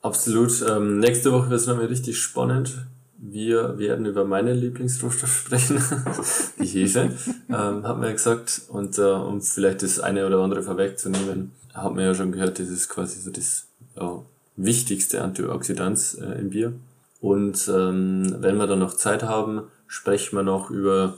Absolut. 0.01 0.63
Ähm, 0.69 0.99
nächste 0.99 1.31
Woche 1.31 1.49
wird 1.49 1.59
es 1.59 1.67
nochmal 1.67 1.87
richtig 1.87 2.17
spannend. 2.17 2.85
Wir 3.17 3.77
werden 3.79 4.05
über 4.05 4.23
meine 4.23 4.53
Lieblingsrohstoff 4.53 5.35
sprechen, 5.35 5.81
die 6.59 6.65
Hefe, 6.65 7.11
ähm, 7.49 7.83
hat 7.83 7.97
man 7.97 8.03
ja 8.03 8.11
gesagt. 8.11 8.61
Und 8.69 8.97
äh, 8.99 9.01
um 9.01 9.41
vielleicht 9.41 9.81
das 9.81 9.99
eine 9.99 10.27
oder 10.27 10.39
andere 10.39 10.61
vorwegzunehmen, 10.63 11.51
hat 11.73 11.93
man 11.93 12.03
ja 12.03 12.13
schon 12.13 12.31
gehört, 12.31 12.59
das 12.59 12.69
ist 12.69 12.87
quasi 12.87 13.19
so 13.19 13.31
das 13.31 13.65
ja, 13.95 14.21
wichtigste 14.57 15.23
Antioxidant 15.23 16.17
äh, 16.21 16.39
im 16.39 16.51
Bier. 16.51 16.73
Und 17.19 17.67
ähm, 17.67 18.35
wenn 18.39 18.57
wir 18.57 18.67
dann 18.67 18.79
noch 18.79 18.93
Zeit 18.93 19.23
haben, 19.23 19.63
sprechen 19.87 20.35
wir 20.37 20.43
noch 20.43 20.69
über 20.69 21.17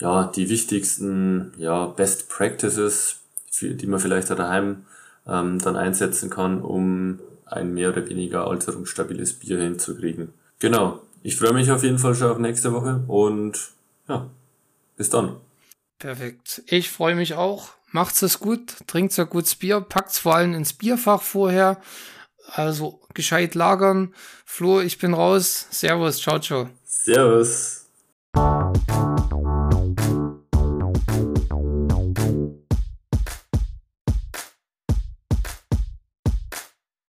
ja, 0.00 0.24
die 0.24 0.48
wichtigsten 0.48 1.52
ja, 1.56 1.86
Best 1.86 2.28
Practices, 2.28 3.20
für, 3.50 3.70
die 3.70 3.86
man 3.86 4.00
vielleicht 4.00 4.30
daheim 4.30 4.84
ähm, 5.26 5.58
dann 5.60 5.76
einsetzen 5.76 6.30
kann, 6.30 6.60
um 6.60 7.20
ein 7.46 7.72
mehr 7.72 7.90
oder 7.90 8.08
weniger 8.08 8.46
alterungsstabiles 8.46 9.34
Bier 9.34 9.60
hinzukriegen. 9.60 10.32
Genau. 10.58 11.00
Ich 11.22 11.36
freue 11.36 11.54
mich 11.54 11.70
auf 11.70 11.82
jeden 11.82 11.98
Fall 11.98 12.14
schon 12.14 12.30
auf 12.30 12.38
nächste 12.38 12.72
Woche 12.72 13.02
und 13.06 13.70
ja, 14.08 14.28
bis 14.96 15.08
dann. 15.08 15.36
Perfekt. 15.98 16.62
Ich 16.66 16.90
freue 16.90 17.14
mich 17.14 17.34
auch. 17.34 17.70
Macht's 17.92 18.22
es 18.22 18.40
gut, 18.40 18.76
trinkt's 18.86 19.18
ein 19.18 19.28
gutes 19.28 19.54
Bier, 19.54 19.80
packt's 19.80 20.18
vor 20.18 20.34
allem 20.34 20.52
ins 20.52 20.72
Bierfach 20.72 21.22
vorher. 21.22 21.80
Also 22.48 23.00
gescheit 23.14 23.54
lagern. 23.54 24.12
Flo, 24.44 24.80
ich 24.80 24.98
bin 24.98 25.14
raus. 25.14 25.66
Servus, 25.70 26.18
ciao, 26.18 26.38
ciao. 26.40 26.68
Servus. 26.84 27.83
Música 28.34 29.13